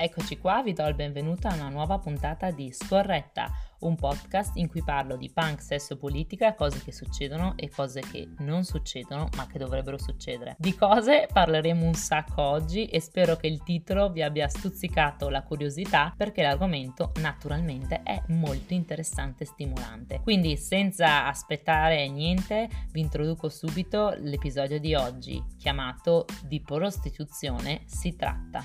Eccoci 0.00 0.38
qua, 0.38 0.62
vi 0.62 0.74
do 0.74 0.86
il 0.86 0.94
benvenuto 0.94 1.48
a 1.48 1.54
una 1.54 1.70
nuova 1.70 1.98
puntata 1.98 2.52
di 2.52 2.70
Scorretta, 2.72 3.50
un 3.80 3.96
podcast 3.96 4.56
in 4.56 4.68
cui 4.68 4.80
parlo 4.84 5.16
di 5.16 5.28
punk, 5.28 5.60
sesso, 5.60 5.96
politica, 5.96 6.54
cose 6.54 6.80
che 6.84 6.92
succedono 6.92 7.54
e 7.56 7.68
cose 7.68 8.02
che 8.08 8.28
non 8.38 8.62
succedono 8.62 9.28
ma 9.34 9.48
che 9.48 9.58
dovrebbero 9.58 9.98
succedere. 9.98 10.54
Di 10.56 10.76
cose 10.76 11.26
parleremo 11.32 11.84
un 11.84 11.94
sacco 11.94 12.42
oggi 12.42 12.86
e 12.86 13.00
spero 13.00 13.34
che 13.34 13.48
il 13.48 13.64
titolo 13.64 14.08
vi 14.12 14.22
abbia 14.22 14.46
stuzzicato 14.46 15.28
la 15.30 15.42
curiosità 15.42 16.14
perché 16.16 16.42
l'argomento 16.42 17.10
naturalmente 17.16 18.04
è 18.04 18.22
molto 18.28 18.74
interessante 18.74 19.42
e 19.42 19.46
stimolante. 19.46 20.20
Quindi 20.22 20.56
senza 20.56 21.26
aspettare 21.26 22.08
niente 22.08 22.68
vi 22.92 23.00
introduco 23.00 23.48
subito 23.48 24.14
l'episodio 24.18 24.78
di 24.78 24.94
oggi 24.94 25.44
chiamato 25.58 26.24
Di 26.44 26.60
prostituzione 26.60 27.82
si 27.86 28.14
tratta. 28.14 28.62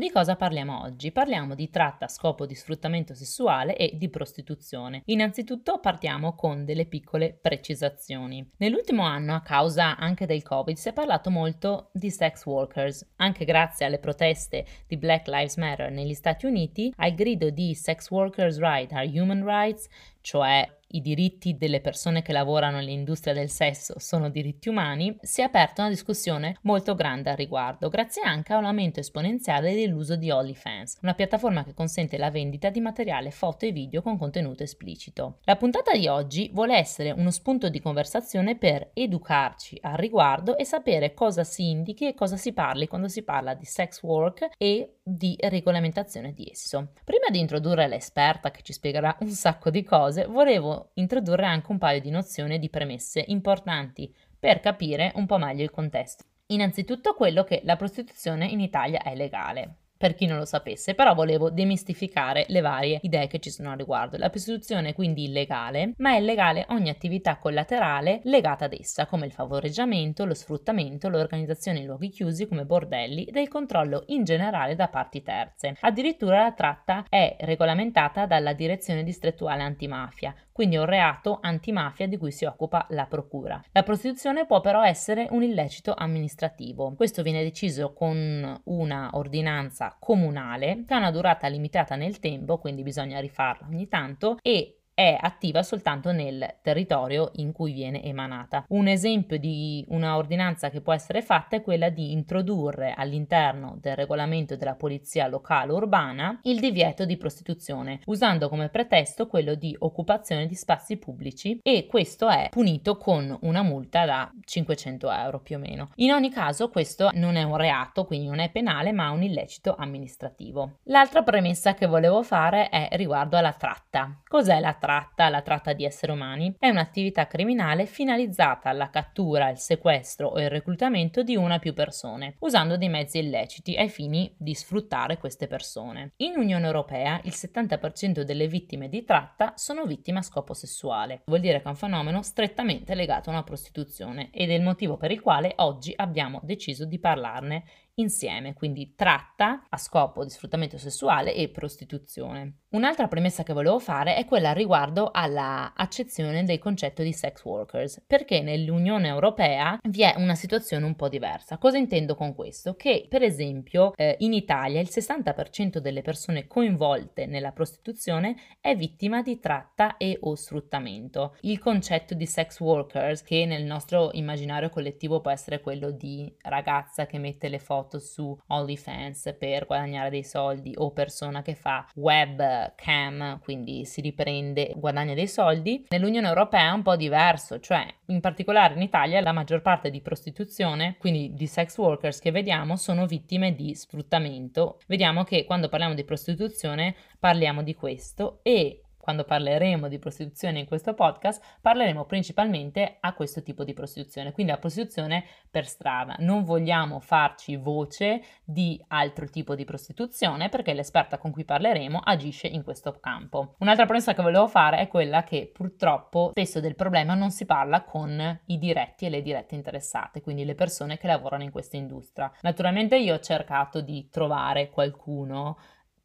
Di 0.00 0.10
cosa 0.10 0.34
parliamo 0.34 0.80
oggi? 0.80 1.12
Parliamo 1.12 1.54
di 1.54 1.68
tratta 1.68 2.06
a 2.06 2.08
scopo 2.08 2.46
di 2.46 2.54
sfruttamento 2.54 3.14
sessuale 3.14 3.76
e 3.76 3.98
di 3.98 4.08
prostituzione. 4.08 5.02
Innanzitutto 5.04 5.78
partiamo 5.78 6.34
con 6.34 6.64
delle 6.64 6.86
piccole 6.86 7.38
precisazioni. 7.38 8.50
Nell'ultimo 8.56 9.02
anno, 9.02 9.34
a 9.34 9.42
causa 9.42 9.98
anche 9.98 10.24
del 10.24 10.42
Covid, 10.42 10.74
si 10.74 10.88
è 10.88 10.94
parlato 10.94 11.28
molto 11.28 11.90
di 11.92 12.10
sex 12.10 12.46
workers. 12.46 13.06
Anche 13.16 13.44
grazie 13.44 13.84
alle 13.84 13.98
proteste 13.98 14.64
di 14.86 14.96
Black 14.96 15.26
Lives 15.26 15.58
Matter 15.58 15.90
negli 15.90 16.14
Stati 16.14 16.46
Uniti, 16.46 16.90
al 16.96 17.12
grido 17.12 17.50
di 17.50 17.74
Sex 17.74 18.08
Workers' 18.08 18.58
Rights 18.58 18.94
are 18.94 19.20
Human 19.20 19.44
Rights, 19.44 19.86
cioè 20.22 20.66
i 20.92 21.00
diritti 21.00 21.56
delle 21.56 21.80
persone 21.80 22.22
che 22.22 22.32
lavorano 22.32 22.76
nell'industria 22.76 23.34
del 23.34 23.50
sesso 23.50 23.94
sono 23.98 24.30
diritti 24.30 24.68
umani, 24.68 25.16
si 25.20 25.40
è 25.40 25.44
aperta 25.44 25.82
una 25.82 25.90
discussione 25.90 26.56
molto 26.62 26.94
grande 26.94 27.30
al 27.30 27.36
riguardo, 27.36 27.88
grazie 27.88 28.22
anche 28.22 28.52
a 28.52 28.58
un 28.58 28.64
aumento 28.64 29.00
esponenziale 29.00 29.74
dell'uso 29.74 30.16
di 30.16 30.30
OnlyFans, 30.30 30.98
una 31.02 31.14
piattaforma 31.14 31.64
che 31.64 31.74
consente 31.74 32.16
la 32.16 32.30
vendita 32.30 32.70
di 32.70 32.80
materiale 32.80 33.30
foto 33.30 33.64
e 33.64 33.72
video 33.72 34.02
con 34.02 34.18
contenuto 34.18 34.62
esplicito. 34.62 35.38
La 35.44 35.56
puntata 35.56 35.92
di 35.92 36.08
oggi 36.08 36.50
vuole 36.52 36.76
essere 36.76 37.10
uno 37.10 37.30
spunto 37.30 37.68
di 37.68 37.80
conversazione 37.80 38.56
per 38.56 38.90
educarci 38.94 39.78
al 39.82 39.96
riguardo 39.96 40.56
e 40.56 40.64
sapere 40.64 41.14
cosa 41.14 41.44
si 41.44 41.68
indichi 41.68 42.06
e 42.06 42.14
cosa 42.14 42.36
si 42.36 42.52
parli 42.52 42.88
quando 42.88 43.08
si 43.08 43.22
parla 43.22 43.54
di 43.54 43.64
sex 43.64 44.02
work 44.02 44.50
e 44.56 44.96
di 45.16 45.36
regolamentazione 45.38 46.32
di 46.32 46.48
esso. 46.50 46.92
Prima 47.04 47.28
di 47.30 47.38
introdurre 47.38 47.88
l'esperta 47.88 48.50
che 48.50 48.62
ci 48.62 48.72
spiegherà 48.72 49.16
un 49.20 49.30
sacco 49.30 49.70
di 49.70 49.82
cose, 49.82 50.26
volevo 50.26 50.90
introdurre 50.94 51.46
anche 51.46 51.72
un 51.72 51.78
paio 51.78 52.00
di 52.00 52.10
nozioni 52.10 52.54
e 52.54 52.58
di 52.58 52.70
premesse 52.70 53.24
importanti 53.26 54.14
per 54.38 54.60
capire 54.60 55.12
un 55.16 55.26
po' 55.26 55.38
meglio 55.38 55.62
il 55.62 55.70
contesto. 55.70 56.24
Innanzitutto 56.46 57.14
quello 57.14 57.44
che 57.44 57.60
la 57.64 57.76
prostituzione 57.76 58.46
in 58.46 58.60
Italia 58.60 59.02
è 59.02 59.14
legale 59.14 59.79
per 60.00 60.14
chi 60.14 60.24
non 60.24 60.38
lo 60.38 60.46
sapesse, 60.46 60.94
però 60.94 61.12
volevo 61.12 61.50
demistificare 61.50 62.46
le 62.48 62.62
varie 62.62 63.00
idee 63.02 63.26
che 63.26 63.38
ci 63.38 63.50
sono 63.50 63.70
a 63.70 63.74
riguardo. 63.74 64.16
La 64.16 64.30
prostituzione 64.30 64.88
è 64.88 64.94
quindi 64.94 65.24
illegale, 65.24 65.92
ma 65.98 66.14
è 66.14 66.20
illegale 66.20 66.64
ogni 66.70 66.88
attività 66.88 67.36
collaterale 67.36 68.22
legata 68.24 68.64
ad 68.64 68.72
essa, 68.72 69.04
come 69.04 69.26
il 69.26 69.32
favoreggiamento, 69.32 70.24
lo 70.24 70.32
sfruttamento, 70.32 71.10
l'organizzazione 71.10 71.80
in 71.80 71.84
luoghi 71.84 72.08
chiusi 72.08 72.48
come 72.48 72.64
bordelli 72.64 73.24
ed 73.24 73.36
il 73.36 73.48
controllo 73.48 74.04
in 74.06 74.24
generale 74.24 74.74
da 74.74 74.88
parti 74.88 75.20
terze. 75.20 75.76
Addirittura 75.80 76.44
la 76.44 76.52
tratta 76.52 77.04
è 77.06 77.36
regolamentata 77.40 78.24
dalla 78.24 78.54
Direzione 78.54 79.04
distrettuale 79.04 79.64
antimafia, 79.64 80.34
quindi 80.60 80.76
un 80.76 80.84
reato 80.84 81.38
antimafia 81.40 82.06
di 82.06 82.18
cui 82.18 82.32
si 82.32 82.44
occupa 82.44 82.84
la 82.90 83.06
procura. 83.06 83.64
La 83.72 83.82
prostituzione 83.82 84.44
può 84.44 84.60
però 84.60 84.84
essere 84.84 85.26
un 85.30 85.42
illecito 85.42 85.94
amministrativo. 85.94 86.92
Questo 86.94 87.22
viene 87.22 87.42
deciso 87.42 87.94
con 87.94 88.60
una 88.64 89.08
ordinanza 89.14 89.96
comunale 89.98 90.84
che 90.86 90.92
ha 90.92 90.98
una 90.98 91.10
durata 91.10 91.46
limitata 91.46 91.96
nel 91.96 92.18
tempo, 92.18 92.58
quindi 92.58 92.82
bisogna 92.82 93.20
rifarla 93.20 93.68
ogni 93.68 93.88
tanto 93.88 94.36
e 94.42 94.79
è 94.94 95.16
attiva 95.18 95.62
soltanto 95.62 96.12
nel 96.12 96.56
territorio 96.62 97.30
in 97.36 97.52
cui 97.52 97.72
viene 97.72 98.02
emanata. 98.02 98.64
Un 98.68 98.86
esempio 98.86 99.38
di 99.38 99.82
una 99.88 100.16
ordinanza 100.16 100.68
che 100.68 100.82
può 100.82 100.92
essere 100.92 101.22
fatta 101.22 101.56
è 101.56 101.62
quella 101.62 101.88
di 101.88 102.12
introdurre 102.12 102.92
all'interno 102.94 103.78
del 103.80 103.96
regolamento 103.96 104.56
della 104.56 104.74
polizia 104.74 105.26
locale 105.26 105.72
urbana 105.72 106.40
il 106.42 106.60
divieto 106.60 107.06
di 107.06 107.16
prostituzione, 107.16 108.00
usando 108.06 108.48
come 108.48 108.68
pretesto 108.68 109.26
quello 109.26 109.54
di 109.54 109.74
occupazione 109.78 110.46
di 110.46 110.54
spazi 110.54 110.98
pubblici 110.98 111.60
e 111.62 111.86
questo 111.86 112.28
è 112.28 112.48
punito 112.50 112.98
con 112.98 113.36
una 113.42 113.62
multa 113.62 114.04
da 114.04 114.30
500 114.44 115.10
euro 115.10 115.40
più 115.40 115.56
o 115.56 115.58
meno. 115.58 115.90
In 115.96 116.12
ogni 116.12 116.30
caso 116.30 116.68
questo 116.68 117.10
non 117.14 117.36
è 117.36 117.42
un 117.42 117.56
reato, 117.56 118.04
quindi 118.04 118.26
non 118.26 118.38
è 118.38 118.50
penale, 118.50 118.92
ma 118.92 119.10
un 119.10 119.22
illecito 119.22 119.74
amministrativo. 119.78 120.78
L'altra 120.84 121.22
premessa 121.22 121.72
che 121.72 121.86
volevo 121.86 122.22
fare 122.22 122.68
è 122.68 122.88
riguardo 122.92 123.38
alla 123.38 123.54
tratta. 123.54 124.20
Cos'è 124.26 124.60
la 124.60 124.74
tratta? 124.74 124.89
Tratta, 124.90 125.28
la 125.28 125.42
tratta 125.42 125.72
di 125.72 125.84
esseri 125.84 126.10
umani, 126.10 126.52
è 126.58 126.68
un'attività 126.68 127.28
criminale 127.28 127.86
finalizzata 127.86 128.68
alla 128.70 128.90
cattura, 128.90 129.48
il 129.48 129.58
sequestro 129.58 130.26
o 130.26 130.40
il 130.40 130.50
reclutamento 130.50 131.22
di 131.22 131.36
una 131.36 131.54
o 131.54 131.58
più 131.60 131.74
persone, 131.74 132.34
usando 132.40 132.76
dei 132.76 132.88
mezzi 132.88 133.18
illeciti 133.18 133.76
ai 133.76 133.88
fini 133.88 134.34
di 134.36 134.52
sfruttare 134.52 135.18
queste 135.18 135.46
persone. 135.46 136.14
In 136.16 136.32
Unione 136.36 136.66
Europea 136.66 137.20
il 137.22 137.32
70% 137.34 138.22
delle 138.22 138.48
vittime 138.48 138.88
di 138.88 139.04
tratta 139.04 139.52
sono 139.54 139.84
vittime 139.84 140.18
a 140.18 140.22
scopo 140.22 140.54
sessuale, 140.54 141.22
vuol 141.26 141.40
dire 141.40 141.58
che 141.58 141.66
è 141.66 141.68
un 141.68 141.76
fenomeno 141.76 142.22
strettamente 142.22 142.96
legato 142.96 143.30
a 143.30 143.34
una 143.34 143.44
prostituzione 143.44 144.30
ed 144.32 144.50
è 144.50 144.54
il 144.54 144.62
motivo 144.62 144.96
per 144.96 145.12
il 145.12 145.20
quale 145.20 145.52
oggi 145.58 145.92
abbiamo 145.94 146.40
deciso 146.42 146.84
di 146.84 146.98
parlarne 146.98 147.62
insieme, 147.94 148.54
quindi 148.54 148.94
tratta 148.94 149.66
a 149.68 149.76
scopo 149.76 150.24
di 150.24 150.30
sfruttamento 150.30 150.78
sessuale 150.78 151.34
e 151.34 151.48
prostituzione. 151.48 152.60
Un'altra 152.70 153.08
premessa 153.08 153.42
che 153.42 153.52
volevo 153.52 153.80
fare 153.80 154.14
è 154.14 154.24
quella 154.24 154.52
riguardo 154.52 155.10
alla 155.12 155.72
accezione 155.74 156.44
del 156.44 156.60
concetto 156.60 157.02
di 157.02 157.12
sex 157.12 157.44
workers, 157.44 158.02
perché 158.06 158.42
nell'Unione 158.42 159.08
Europea 159.08 159.78
vi 159.88 160.02
è 160.02 160.14
una 160.16 160.36
situazione 160.36 160.84
un 160.84 160.94
po' 160.94 161.08
diversa. 161.08 161.58
Cosa 161.58 161.78
intendo 161.78 162.14
con 162.14 162.34
questo? 162.34 162.74
Che 162.74 163.06
per 163.08 163.22
esempio 163.22 163.92
eh, 163.96 164.14
in 164.20 164.32
Italia 164.32 164.80
il 164.80 164.88
60% 164.88 165.78
delle 165.78 166.02
persone 166.02 166.46
coinvolte 166.46 167.26
nella 167.26 167.50
prostituzione 167.50 168.36
è 168.60 168.76
vittima 168.76 169.20
di 169.22 169.40
tratta 169.40 169.96
e 169.96 170.16
o 170.20 170.36
sfruttamento. 170.36 171.36
Il 171.40 171.58
concetto 171.58 172.14
di 172.14 172.26
sex 172.26 172.60
workers, 172.60 173.22
che 173.22 173.46
nel 173.46 173.64
nostro 173.64 174.10
immaginario 174.12 174.68
collettivo 174.68 175.20
può 175.20 175.32
essere 175.32 175.60
quello 175.60 175.90
di 175.90 176.32
ragazza 176.42 177.06
che 177.06 177.18
mette 177.18 177.48
le 177.48 177.58
foto 177.58 177.79
foto 177.80 177.98
su 177.98 178.36
OnlyFans 178.46 179.36
per 179.38 179.66
guadagnare 179.66 180.10
dei 180.10 180.24
soldi 180.24 180.72
o 180.76 180.92
persona 180.92 181.42
che 181.42 181.54
fa 181.54 181.86
webcam, 181.94 183.40
quindi 183.40 183.84
si 183.84 184.00
riprende, 184.00 184.72
guadagna 184.76 185.14
dei 185.14 185.28
soldi, 185.28 185.86
nell'Unione 185.88 186.28
Europea 186.28 186.70
è 186.70 186.74
un 186.74 186.82
po' 186.82 186.96
diverso, 186.96 187.58
cioè 187.60 187.86
in 188.06 188.20
particolare 188.20 188.74
in 188.74 188.82
Italia 188.82 189.20
la 189.20 189.32
maggior 189.32 189.62
parte 189.62 189.90
di 189.90 190.00
prostituzione, 190.00 190.96
quindi 190.98 191.32
di 191.32 191.46
sex 191.46 191.76
workers 191.78 192.18
che 192.18 192.30
vediamo, 192.30 192.76
sono 192.76 193.06
vittime 193.06 193.54
di 193.54 193.74
sfruttamento. 193.74 194.78
Vediamo 194.86 195.24
che 195.24 195.44
quando 195.44 195.68
parliamo 195.68 195.94
di 195.94 196.04
prostituzione 196.04 196.94
parliamo 197.18 197.62
di 197.62 197.74
questo 197.74 198.40
e 198.42 198.82
quando 199.00 199.24
parleremo 199.24 199.88
di 199.88 199.98
prostituzione 199.98 200.60
in 200.60 200.66
questo 200.66 200.94
podcast, 200.94 201.58
parleremo 201.60 202.04
principalmente 202.04 202.98
a 203.00 203.14
questo 203.14 203.42
tipo 203.42 203.64
di 203.64 203.72
prostituzione, 203.72 204.32
quindi 204.32 204.52
la 204.52 204.58
prostituzione 204.58 205.24
per 205.50 205.66
strada. 205.66 206.16
Non 206.18 206.44
vogliamo 206.44 207.00
farci 207.00 207.56
voce 207.56 208.22
di 208.44 208.82
altro 208.88 209.28
tipo 209.28 209.54
di 209.54 209.64
prostituzione 209.64 210.48
perché 210.48 210.74
l'esperta 210.74 211.18
con 211.18 211.30
cui 211.30 211.44
parleremo 211.44 211.98
agisce 211.98 212.46
in 212.46 212.62
questo 212.62 212.98
campo. 213.00 213.54
Un'altra 213.58 213.86
premessa 213.86 214.14
che 214.14 214.22
volevo 214.22 214.46
fare 214.46 214.78
è 214.78 214.88
quella 214.88 215.24
che 215.24 215.50
purtroppo 215.52 216.30
spesso 216.30 216.60
del 216.60 216.74
problema 216.74 217.14
non 217.14 217.30
si 217.30 217.46
parla 217.46 217.82
con 217.82 218.40
i 218.46 218.58
diretti 218.58 219.06
e 219.06 219.08
le 219.08 219.22
dirette 219.22 219.54
interessate, 219.54 220.20
quindi 220.20 220.44
le 220.44 220.54
persone 220.54 220.98
che 220.98 221.06
lavorano 221.06 221.42
in 221.42 221.50
questa 221.50 221.76
industria. 221.76 222.30
Naturalmente 222.42 222.98
io 222.98 223.14
ho 223.14 223.20
cercato 223.20 223.80
di 223.80 224.08
trovare 224.10 224.68
qualcuno 224.68 225.56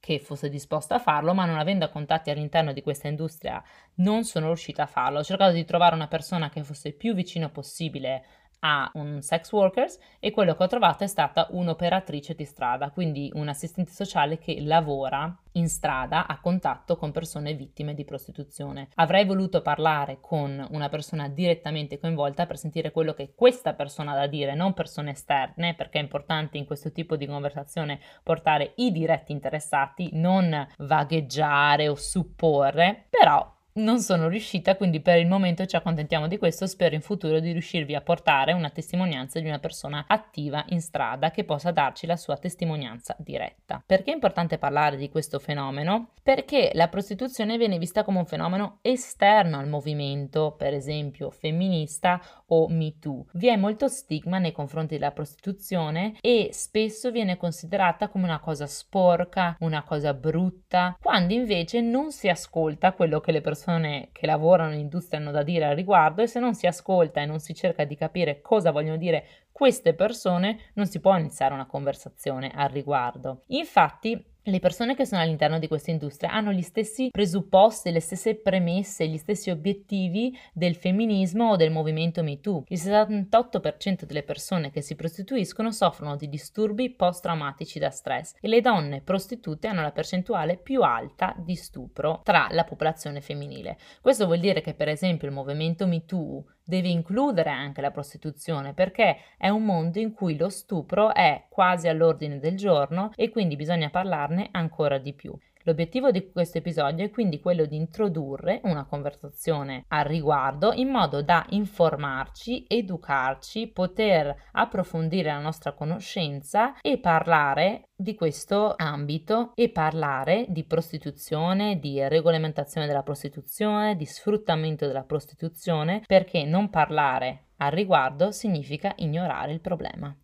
che 0.05 0.19
fosse 0.19 0.49
disposta 0.49 0.95
a 0.95 0.99
farlo, 0.99 1.33
ma 1.33 1.45
non 1.45 1.57
avendo 1.57 1.89
contatti 1.89 2.29
all'interno 2.29 2.73
di 2.73 2.83
questa 2.83 3.07
industria 3.07 3.63
non 3.95 4.23
sono 4.23 4.45
riuscita 4.45 4.83
a 4.83 4.85
farlo. 4.85 5.17
Ho 5.17 5.23
cercato 5.23 5.53
di 5.53 5.65
trovare 5.65 5.95
una 5.95 6.07
persona 6.07 6.51
che 6.51 6.63
fosse 6.63 6.91
più 6.91 7.15
vicino 7.15 7.49
possibile 7.49 8.23
a 8.65 8.89
un 8.95 9.21
sex 9.21 9.51
workers 9.51 9.99
e 10.19 10.31
quello 10.31 10.55
che 10.55 10.63
ho 10.63 10.67
trovato 10.67 11.03
è 11.03 11.07
stata 11.07 11.47
un'operatrice 11.51 12.33
di 12.33 12.45
strada, 12.45 12.89
quindi 12.89 13.31
un 13.35 13.47
assistente 13.47 13.91
sociale 13.91 14.39
che 14.39 14.59
lavora 14.61 15.37
in 15.51 15.69
strada 15.69 16.25
a 16.25 16.39
contatto 16.39 16.97
con 16.97 17.11
persone 17.11 17.53
vittime 17.53 17.93
di 17.93 18.03
prostituzione. 18.03 18.89
Avrei 18.95 19.23
voluto 19.23 19.61
parlare 19.61 20.17
con 20.19 20.65
una 20.71 20.89
persona 20.89 21.29
direttamente 21.29 21.99
coinvolta 21.99 22.47
per 22.47 22.57
sentire 22.57 22.91
quello 22.91 23.13
che 23.13 23.33
questa 23.35 23.73
persona 23.73 24.13
ha 24.13 24.15
da 24.15 24.27
dire, 24.27 24.55
non 24.55 24.73
persone 24.73 25.11
esterne, 25.11 25.75
perché 25.75 25.99
è 25.99 26.01
importante 26.01 26.57
in 26.57 26.65
questo 26.65 26.91
tipo 26.91 27.15
di 27.15 27.27
conversazione 27.27 27.99
portare 28.23 28.73
i 28.77 28.91
diretti 28.91 29.31
interessati, 29.31 30.09
non 30.13 30.67
vagheggiare 30.79 31.87
o 31.87 31.95
supporre, 31.95 33.05
però 33.09 33.54
non 33.77 33.99
sono 33.99 34.29
riuscita, 34.29 34.77
quindi 34.77 35.01
per 35.01 35.17
il 35.17 35.27
momento 35.27 35.65
ci 35.65 35.75
accontentiamo 35.75 36.27
di 36.27 36.37
questo. 36.37 36.65
Spero 36.65 36.95
in 36.95 37.01
futuro 37.01 37.39
di 37.39 37.51
riuscirvi 37.51 37.93
a 37.93 38.01
portare 38.01 38.53
una 38.53 38.69
testimonianza 38.69 39.39
di 39.39 39.47
una 39.47 39.59
persona 39.59 40.05
attiva 40.07 40.63
in 40.69 40.79
strada 40.79 41.31
che 41.31 41.43
possa 41.43 41.71
darci 41.71 42.05
la 42.05 42.15
sua 42.15 42.37
testimonianza 42.37 43.15
diretta. 43.19 43.83
Perché 43.85 44.11
è 44.11 44.13
importante 44.13 44.57
parlare 44.57 44.95
di 44.95 45.09
questo 45.09 45.39
fenomeno? 45.39 46.11
Perché 46.23 46.71
la 46.73 46.87
prostituzione 46.87 47.57
viene 47.57 47.77
vista 47.77 48.03
come 48.03 48.19
un 48.19 48.25
fenomeno 48.25 48.79
esterno 48.81 49.59
al 49.59 49.67
movimento, 49.67 50.55
per 50.57 50.73
esempio 50.73 51.29
femminista 51.29 52.21
o 52.47 52.69
Me 52.69 52.97
Too. 52.99 53.25
Vi 53.33 53.47
è 53.47 53.57
molto 53.57 53.89
stigma 53.89 54.37
nei 54.37 54.53
confronti 54.53 54.95
della 54.95 55.11
prostituzione 55.11 56.15
e 56.21 56.49
spesso 56.53 57.11
viene 57.11 57.35
considerata 57.35 58.07
come 58.07 58.23
una 58.23 58.39
cosa 58.39 58.67
sporca, 58.67 59.57
una 59.59 59.83
cosa 59.83 60.13
brutta, 60.13 60.97
quando 61.01 61.33
invece 61.33 61.81
non 61.81 62.11
si 62.11 62.29
ascolta 62.29 62.93
quello 62.93 63.19
che 63.19 63.33
le 63.33 63.41
persone 63.41 63.63
persone 63.65 64.09
che 64.11 64.27
lavorano 64.27 64.73
in 64.73 64.79
industria 64.79 65.19
hanno 65.19 65.31
da 65.31 65.41
dire 65.41 65.65
al 65.65 65.75
riguardo 65.75 66.21
e 66.21 66.27
se 66.27 66.39
non 66.39 66.53
si 66.53 66.67
ascolta 66.67 67.21
e 67.21 67.25
non 67.25 67.39
si 67.39 67.55
cerca 67.55 67.83
di 67.83 67.95
capire 67.95 68.41
cosa 68.41 68.71
vogliono 68.71 68.97
dire 68.97 69.25
queste 69.51 69.95
persone, 69.95 70.71
non 70.73 70.85
si 70.85 70.99
può 70.99 71.17
iniziare 71.17 71.53
una 71.53 71.65
conversazione 71.65 72.51
al 72.53 72.69
riguardo. 72.69 73.41
Infatti, 73.47 74.23
le 74.47 74.59
persone 74.59 74.95
che 74.95 75.05
sono 75.05 75.21
all'interno 75.21 75.57
di 75.57 75.67
questa 75.67 75.91
industria 75.91 76.31
hanno 76.31 76.51
gli 76.51 76.61
stessi 76.61 77.09
presupposti, 77.09 77.91
le 77.91 77.99
stesse 77.99 78.35
premesse, 78.35 79.07
gli 79.07 79.17
stessi 79.17 79.49
obiettivi 79.49 80.37
del 80.53 80.75
femminismo 80.75 81.51
o 81.51 81.55
del 81.55 81.71
movimento 81.71 82.21
MeToo. 82.21 82.65
Il 82.67 82.79
78% 82.79 84.03
delle 84.03 84.23
persone 84.23 84.69
che 84.69 84.81
si 84.81 84.95
prostituiscono 84.95 85.71
soffrono 85.71 86.15
di 86.15 86.29
disturbi 86.29 86.91
post-traumatici 86.91 87.79
da 87.79 87.89
stress 87.89 88.35
e 88.39 88.47
le 88.47 88.61
donne 88.61 89.01
prostitute 89.01 89.67
hanno 89.67 89.81
la 89.81 89.91
percentuale 89.91 90.57
più 90.57 90.83
alta 90.83 91.33
di 91.37 91.55
stupro 91.55 92.21
tra 92.23 92.47
la 92.51 92.63
popolazione 92.63 93.21
femminile. 93.21 93.77
Questo 93.99 94.25
vuol 94.25 94.39
dire 94.39 94.61
che 94.61 94.75
per 94.75 94.89
esempio 94.89 95.27
il 95.27 95.33
movimento 95.33 95.87
MeToo 95.87 96.43
deve 96.65 96.89
includere 96.89 97.49
anche 97.49 97.81
la 97.81 97.91
prostituzione 97.91 98.73
perché 98.73 99.17
è 99.37 99.49
un 99.49 99.63
mondo 99.63 99.99
in 99.99 100.13
cui 100.13 100.35
lo 100.35 100.49
stupro 100.49 101.13
è 101.13 101.45
quasi 101.49 101.87
all'ordine 101.87 102.39
del 102.39 102.57
giorno 102.57 103.11
e 103.15 103.29
quindi 103.29 103.55
bisogna 103.55 103.89
parlarne 103.89 104.49
ancora 104.51 104.97
di 104.97 105.13
più. 105.13 105.37
L'obiettivo 105.67 106.11
di 106.11 106.29
questo 106.29 106.59
episodio 106.59 107.03
è 107.03 107.09
quindi 107.09 107.39
quello 107.39 107.65
di 107.65 107.75
introdurre 107.75 108.61
una 108.65 108.85
conversazione 108.85 109.85
al 109.87 110.05
riguardo 110.05 110.71
in 110.73 110.89
modo 110.89 111.23
da 111.23 111.43
informarci, 111.49 112.65
educarci, 112.67 113.71
poter 113.71 114.49
approfondire 114.51 115.31
la 115.31 115.39
nostra 115.39 115.73
conoscenza 115.73 116.79
e 116.81 116.99
parlare 116.99 117.89
di 117.95 118.13
questo 118.13 118.75
ambito 118.77 119.53
e 119.55 119.69
parlare 119.69 120.45
di 120.49 120.65
prostituzione, 120.65 121.79
di 121.79 122.07
regolamentazione 122.07 122.85
della 122.85 123.01
prostituzione, 123.01 123.95
di 123.95 124.05
sfruttamento 124.05 124.85
della 124.85 125.03
prostituzione, 125.03 126.03
perché 126.05 126.45
non 126.45 126.69
parlare 126.69 127.47
al 127.57 127.71
riguardo 127.71 128.31
significa 128.31 128.93
ignorare 128.97 129.53
il 129.53 129.61
problema. 129.61 130.15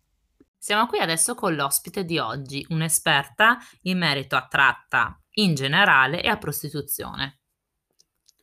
Siamo 0.56 0.86
qui 0.86 1.00
adesso 1.00 1.34
con 1.34 1.56
l'ospite 1.56 2.04
di 2.04 2.18
oggi, 2.18 2.64
un'esperta 2.68 3.58
in 3.82 3.98
merito 3.98 4.36
a 4.36 4.46
tratta 4.48 5.16
in 5.34 5.54
generale 5.54 6.22
e 6.22 6.28
a 6.28 6.36
prostituzione. 6.36 7.38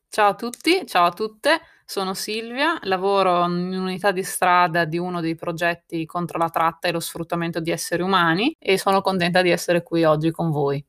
Ciao 0.09 0.29
a 0.29 0.35
tutti, 0.35 0.85
ciao 0.87 1.05
a 1.05 1.13
tutte, 1.13 1.59
sono 1.85 2.15
Silvia, 2.15 2.79
lavoro 2.83 3.45
in 3.45 3.73
un'unità 3.73 4.11
di 4.11 4.23
strada 4.23 4.85
di 4.85 4.97
uno 4.97 5.21
dei 5.21 5.35
progetti 5.35 6.05
contro 6.05 6.39
la 6.39 6.49
tratta 6.49 6.87
e 6.87 6.91
lo 6.91 6.99
sfruttamento 6.99 7.59
di 7.59 7.69
esseri 7.69 8.01
umani 8.01 8.55
e 8.57 8.79
sono 8.79 9.01
contenta 9.01 9.41
di 9.43 9.51
essere 9.51 9.83
qui 9.83 10.03
oggi 10.05 10.31
con 10.31 10.49
voi. 10.49 10.83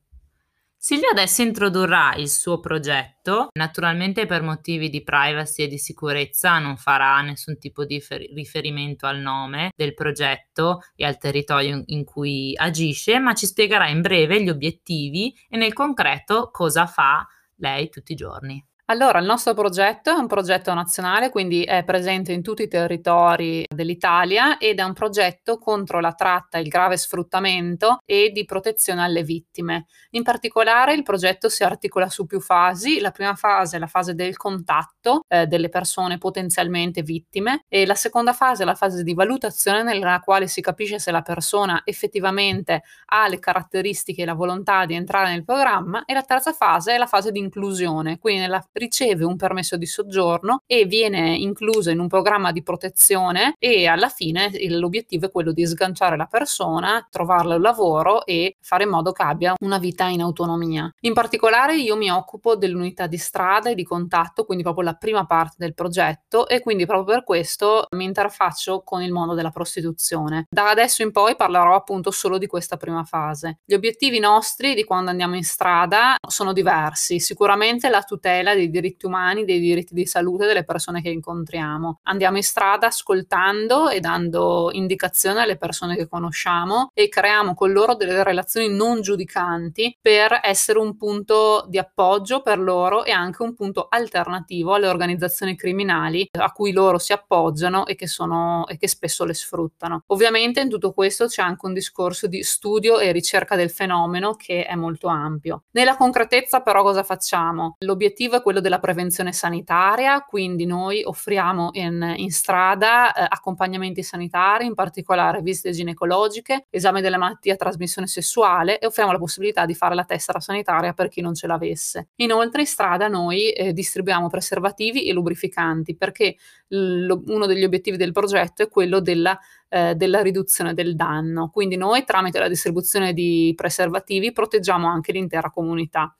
Silvia 0.83 1.11
adesso 1.11 1.43
introdurrà 1.43 2.15
il 2.15 2.27
suo 2.27 2.59
progetto, 2.59 3.49
naturalmente 3.53 4.25
per 4.25 4.41
motivi 4.41 4.89
di 4.89 5.03
privacy 5.03 5.61
e 5.61 5.67
di 5.67 5.77
sicurezza 5.77 6.57
non 6.57 6.75
farà 6.75 7.21
nessun 7.21 7.59
tipo 7.59 7.85
di 7.85 8.03
riferimento 8.33 9.05
al 9.05 9.19
nome 9.19 9.69
del 9.75 9.93
progetto 9.93 10.79
e 10.95 11.05
al 11.05 11.19
territorio 11.19 11.83
in 11.85 12.03
cui 12.03 12.55
agisce, 12.57 13.19
ma 13.19 13.35
ci 13.35 13.45
spiegherà 13.45 13.89
in 13.89 14.01
breve 14.01 14.41
gli 14.41 14.49
obiettivi 14.49 15.31
e 15.47 15.55
nel 15.55 15.73
concreto 15.73 16.49
cosa 16.51 16.87
fa 16.87 17.27
lei 17.57 17.87
tutti 17.89 18.13
i 18.13 18.15
giorni. 18.15 18.65
Allora, 18.91 19.19
il 19.19 19.25
nostro 19.25 19.53
progetto 19.53 20.09
è 20.09 20.19
un 20.19 20.27
progetto 20.27 20.73
nazionale, 20.73 21.29
quindi 21.29 21.63
è 21.63 21.85
presente 21.85 22.33
in 22.33 22.41
tutti 22.41 22.63
i 22.63 22.67
territori 22.67 23.63
dell'Italia 23.73 24.57
ed 24.57 24.79
è 24.79 24.83
un 24.83 24.91
progetto 24.91 25.59
contro 25.59 26.01
la 26.01 26.11
tratta, 26.11 26.57
il 26.57 26.67
grave 26.67 26.97
sfruttamento 26.97 27.99
e 28.05 28.31
di 28.33 28.43
protezione 28.43 29.01
alle 29.01 29.23
vittime. 29.23 29.85
In 30.09 30.23
particolare 30.23 30.93
il 30.93 31.03
progetto 31.03 31.47
si 31.47 31.63
articola 31.63 32.09
su 32.09 32.25
più 32.25 32.41
fasi. 32.41 32.99
La 32.99 33.11
prima 33.11 33.33
fase 33.35 33.77
è 33.77 33.79
la 33.79 33.87
fase 33.87 34.13
del 34.13 34.35
contatto 34.35 35.23
eh, 35.29 35.47
delle 35.47 35.69
persone 35.69 36.17
potenzialmente 36.17 37.01
vittime 37.01 37.63
e 37.69 37.85
la 37.85 37.95
seconda 37.95 38.33
fase 38.33 38.63
è 38.63 38.65
la 38.65 38.75
fase 38.75 39.03
di 39.03 39.13
valutazione 39.13 39.83
nella 39.83 40.19
quale 40.19 40.47
si 40.47 40.59
capisce 40.59 40.99
se 40.99 41.11
la 41.11 41.21
persona 41.21 41.83
effettivamente 41.85 42.83
ha 43.05 43.29
le 43.29 43.39
caratteristiche 43.39 44.23
e 44.23 44.25
la 44.25 44.33
volontà 44.33 44.85
di 44.85 44.95
entrare 44.95 45.29
nel 45.29 45.45
programma 45.45 46.03
e 46.03 46.13
la 46.13 46.23
terza 46.23 46.51
fase 46.51 46.95
è 46.95 46.97
la 46.97 47.07
fase 47.07 47.31
di 47.31 47.39
inclusione, 47.39 48.19
quindi 48.19 48.41
nella 48.41 48.61
riceve 48.81 49.23
un 49.23 49.35
permesso 49.35 49.77
di 49.77 49.85
soggiorno 49.85 50.63
e 50.65 50.85
viene 50.85 51.35
incluso 51.35 51.91
in 51.91 51.99
un 51.99 52.07
programma 52.07 52.51
di 52.51 52.63
protezione 52.63 53.53
e 53.59 53.85
alla 53.85 54.09
fine 54.09 54.49
l'obiettivo 54.69 55.27
è 55.27 55.31
quello 55.31 55.51
di 55.51 55.65
sganciare 55.65 56.17
la 56.17 56.25
persona, 56.25 57.05
trovarle 57.09 57.55
un 57.55 57.61
lavoro 57.61 58.25
e 58.25 58.55
fare 58.59 58.83
in 58.83 58.89
modo 58.89 59.11
che 59.11 59.21
abbia 59.21 59.53
una 59.59 59.77
vita 59.77 60.05
in 60.07 60.21
autonomia. 60.21 60.91
In 61.01 61.13
particolare 61.13 61.77
io 61.77 61.95
mi 61.95 62.09
occupo 62.09 62.55
dell'unità 62.55 63.05
di 63.05 63.17
strada 63.17 63.69
e 63.69 63.75
di 63.75 63.83
contatto, 63.83 64.45
quindi 64.45 64.63
proprio 64.63 64.85
la 64.85 64.95
prima 64.95 65.25
parte 65.25 65.55
del 65.57 65.75
progetto 65.75 66.47
e 66.47 66.59
quindi 66.59 66.85
proprio 66.85 67.15
per 67.15 67.23
questo 67.23 67.85
mi 67.91 68.05
interfaccio 68.05 68.81
con 68.83 69.03
il 69.03 69.11
mondo 69.11 69.35
della 69.35 69.51
prostituzione. 69.51 70.47
Da 70.49 70.69
adesso 70.69 71.03
in 71.03 71.11
poi 71.11 71.35
parlerò 71.35 71.75
appunto 71.75 72.09
solo 72.09 72.37
di 72.39 72.47
questa 72.47 72.77
prima 72.77 73.03
fase. 73.03 73.59
Gli 73.63 73.75
obiettivi 73.75 74.19
nostri 74.19 74.73
di 74.73 74.83
quando 74.83 75.11
andiamo 75.11 75.35
in 75.35 75.43
strada 75.43 76.15
sono 76.27 76.53
diversi, 76.53 77.19
sicuramente 77.19 77.89
la 77.89 78.01
tutela 78.01 78.55
dei 78.55 78.70
diritti 78.71 79.05
umani, 79.05 79.45
dei 79.45 79.59
diritti 79.59 79.93
di 79.93 80.05
salute 80.05 80.47
delle 80.47 80.63
persone 80.63 81.01
che 81.01 81.09
incontriamo. 81.09 81.99
Andiamo 82.03 82.37
in 82.37 82.43
strada 82.43 82.87
ascoltando 82.87 83.89
e 83.89 83.99
dando 83.99 84.69
indicazioni 84.71 85.39
alle 85.39 85.57
persone 85.57 85.95
che 85.95 86.07
conosciamo 86.07 86.89
e 86.93 87.09
creiamo 87.09 87.53
con 87.53 87.71
loro 87.71 87.95
delle 87.95 88.23
relazioni 88.23 88.69
non 88.73 89.01
giudicanti 89.01 89.97
per 90.01 90.39
essere 90.43 90.79
un 90.79 90.97
punto 90.97 91.65
di 91.67 91.77
appoggio 91.77 92.41
per 92.41 92.59
loro 92.59 93.03
e 93.03 93.11
anche 93.11 93.43
un 93.43 93.53
punto 93.53 93.87
alternativo 93.89 94.73
alle 94.73 94.87
organizzazioni 94.87 95.55
criminali 95.55 96.27
a 96.31 96.51
cui 96.51 96.71
loro 96.71 96.97
si 96.97 97.13
appoggiano 97.13 97.85
e 97.85 97.95
che, 97.95 98.07
sono, 98.07 98.65
e 98.67 98.77
che 98.77 98.87
spesso 98.87 99.25
le 99.25 99.33
sfruttano. 99.33 100.03
Ovviamente 100.07 100.61
in 100.61 100.69
tutto 100.69 100.93
questo 100.93 101.27
c'è 101.27 101.41
anche 101.41 101.65
un 101.65 101.73
discorso 101.73 102.27
di 102.27 102.43
studio 102.43 102.99
e 102.99 103.11
ricerca 103.11 103.55
del 103.55 103.69
fenomeno 103.69 104.35
che 104.35 104.65
è 104.65 104.75
molto 104.75 105.07
ampio. 105.07 105.63
Nella 105.71 105.95
concretezza 105.95 106.61
però 106.61 106.83
cosa 106.83 107.03
facciamo? 107.03 107.75
L'obiettivo 107.79 108.35
è 108.35 108.41
quello 108.41 108.50
della 108.59 108.79
prevenzione 108.79 109.31
sanitaria, 109.31 110.21
quindi 110.21 110.65
noi 110.65 111.03
offriamo 111.03 111.69
in, 111.73 112.13
in 112.17 112.31
strada 112.31 113.13
eh, 113.13 113.25
accompagnamenti 113.27 114.03
sanitari, 114.03 114.65
in 114.65 114.73
particolare 114.73 115.41
visite 115.41 115.71
ginecologiche, 115.71 116.65
esame 116.69 117.01
delle 117.01 117.17
malattie 117.17 117.53
a 117.53 117.55
trasmissione 117.55 118.07
sessuale 118.07 118.79
e 118.79 118.85
offriamo 118.85 119.11
la 119.11 119.17
possibilità 119.17 119.65
di 119.65 119.73
fare 119.73 119.95
la 119.95 120.03
tessera 120.03 120.39
sanitaria 120.39 120.93
per 120.93 121.07
chi 121.07 121.21
non 121.21 121.33
ce 121.33 121.47
l'avesse. 121.47 122.09
Inoltre 122.15 122.61
in 122.61 122.67
strada 122.67 123.07
noi 123.07 123.51
eh, 123.51 123.73
distribuiamo 123.73 124.27
preservativi 124.27 125.07
e 125.07 125.13
lubrificanti 125.13 125.95
perché 125.95 126.35
l- 126.67 127.11
uno 127.27 127.45
degli 127.45 127.63
obiettivi 127.63 127.97
del 127.97 128.11
progetto 128.11 128.63
è 128.63 128.69
quello 128.69 128.99
della 128.99 129.39
eh, 129.73 129.95
della 129.95 130.21
riduzione 130.21 130.73
del 130.73 130.95
danno. 130.97 131.49
Quindi 131.49 131.77
noi 131.77 132.03
tramite 132.03 132.39
la 132.39 132.49
distribuzione 132.49 133.13
di 133.13 133.53
preservativi 133.55 134.33
proteggiamo 134.33 134.85
anche 134.85 135.13
l'intera 135.13 135.49
comunità 135.49 136.13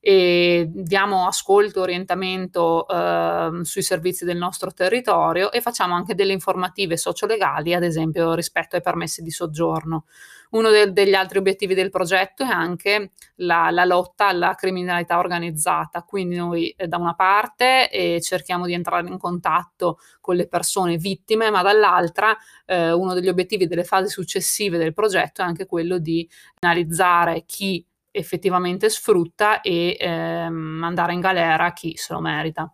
e 0.00 0.68
diamo 0.70 1.26
ascolto, 1.26 1.80
orientamento 1.80 2.86
eh, 2.86 3.60
sui 3.62 3.82
servizi 3.82 4.24
del 4.24 4.36
nostro 4.36 4.72
territorio 4.72 5.50
e 5.50 5.60
facciamo 5.60 5.94
anche 5.94 6.14
delle 6.14 6.32
informative 6.32 6.96
sociolegali, 6.96 7.74
ad 7.74 7.82
esempio 7.82 8.34
rispetto 8.34 8.76
ai 8.76 8.82
permessi 8.82 9.22
di 9.22 9.30
soggiorno. 9.30 10.04
Uno 10.50 10.70
de- 10.70 10.92
degli 10.92 11.14
altri 11.14 11.38
obiettivi 11.38 11.74
del 11.74 11.90
progetto 11.90 12.42
è 12.42 12.48
anche 12.48 13.10
la, 13.36 13.70
la 13.70 13.84
lotta 13.84 14.28
alla 14.28 14.54
criminalità 14.54 15.18
organizzata, 15.18 16.02
quindi 16.04 16.36
noi 16.36 16.70
eh, 16.70 16.86
da 16.86 16.96
una 16.96 17.14
parte 17.14 17.90
eh, 17.90 18.20
cerchiamo 18.22 18.66
di 18.66 18.72
entrare 18.72 19.08
in 19.08 19.18
contatto 19.18 19.98
con 20.20 20.36
le 20.36 20.46
persone 20.46 20.96
vittime, 20.96 21.50
ma 21.50 21.62
dall'altra 21.62 22.36
eh, 22.64 22.92
uno 22.92 23.14
degli 23.14 23.28
obiettivi 23.28 23.66
delle 23.66 23.84
fasi 23.84 24.08
successive 24.08 24.78
del 24.78 24.94
progetto 24.94 25.42
è 25.42 25.44
anche 25.44 25.66
quello 25.66 25.98
di 25.98 26.26
analizzare 26.60 27.44
chi 27.44 27.84
effettivamente 28.18 28.90
sfrutta 28.90 29.60
e 29.60 29.96
ehm, 29.98 30.52
mandare 30.54 31.12
in 31.12 31.20
galera 31.20 31.72
chi 31.72 31.96
se 31.96 32.12
lo 32.12 32.20
merita. 32.20 32.72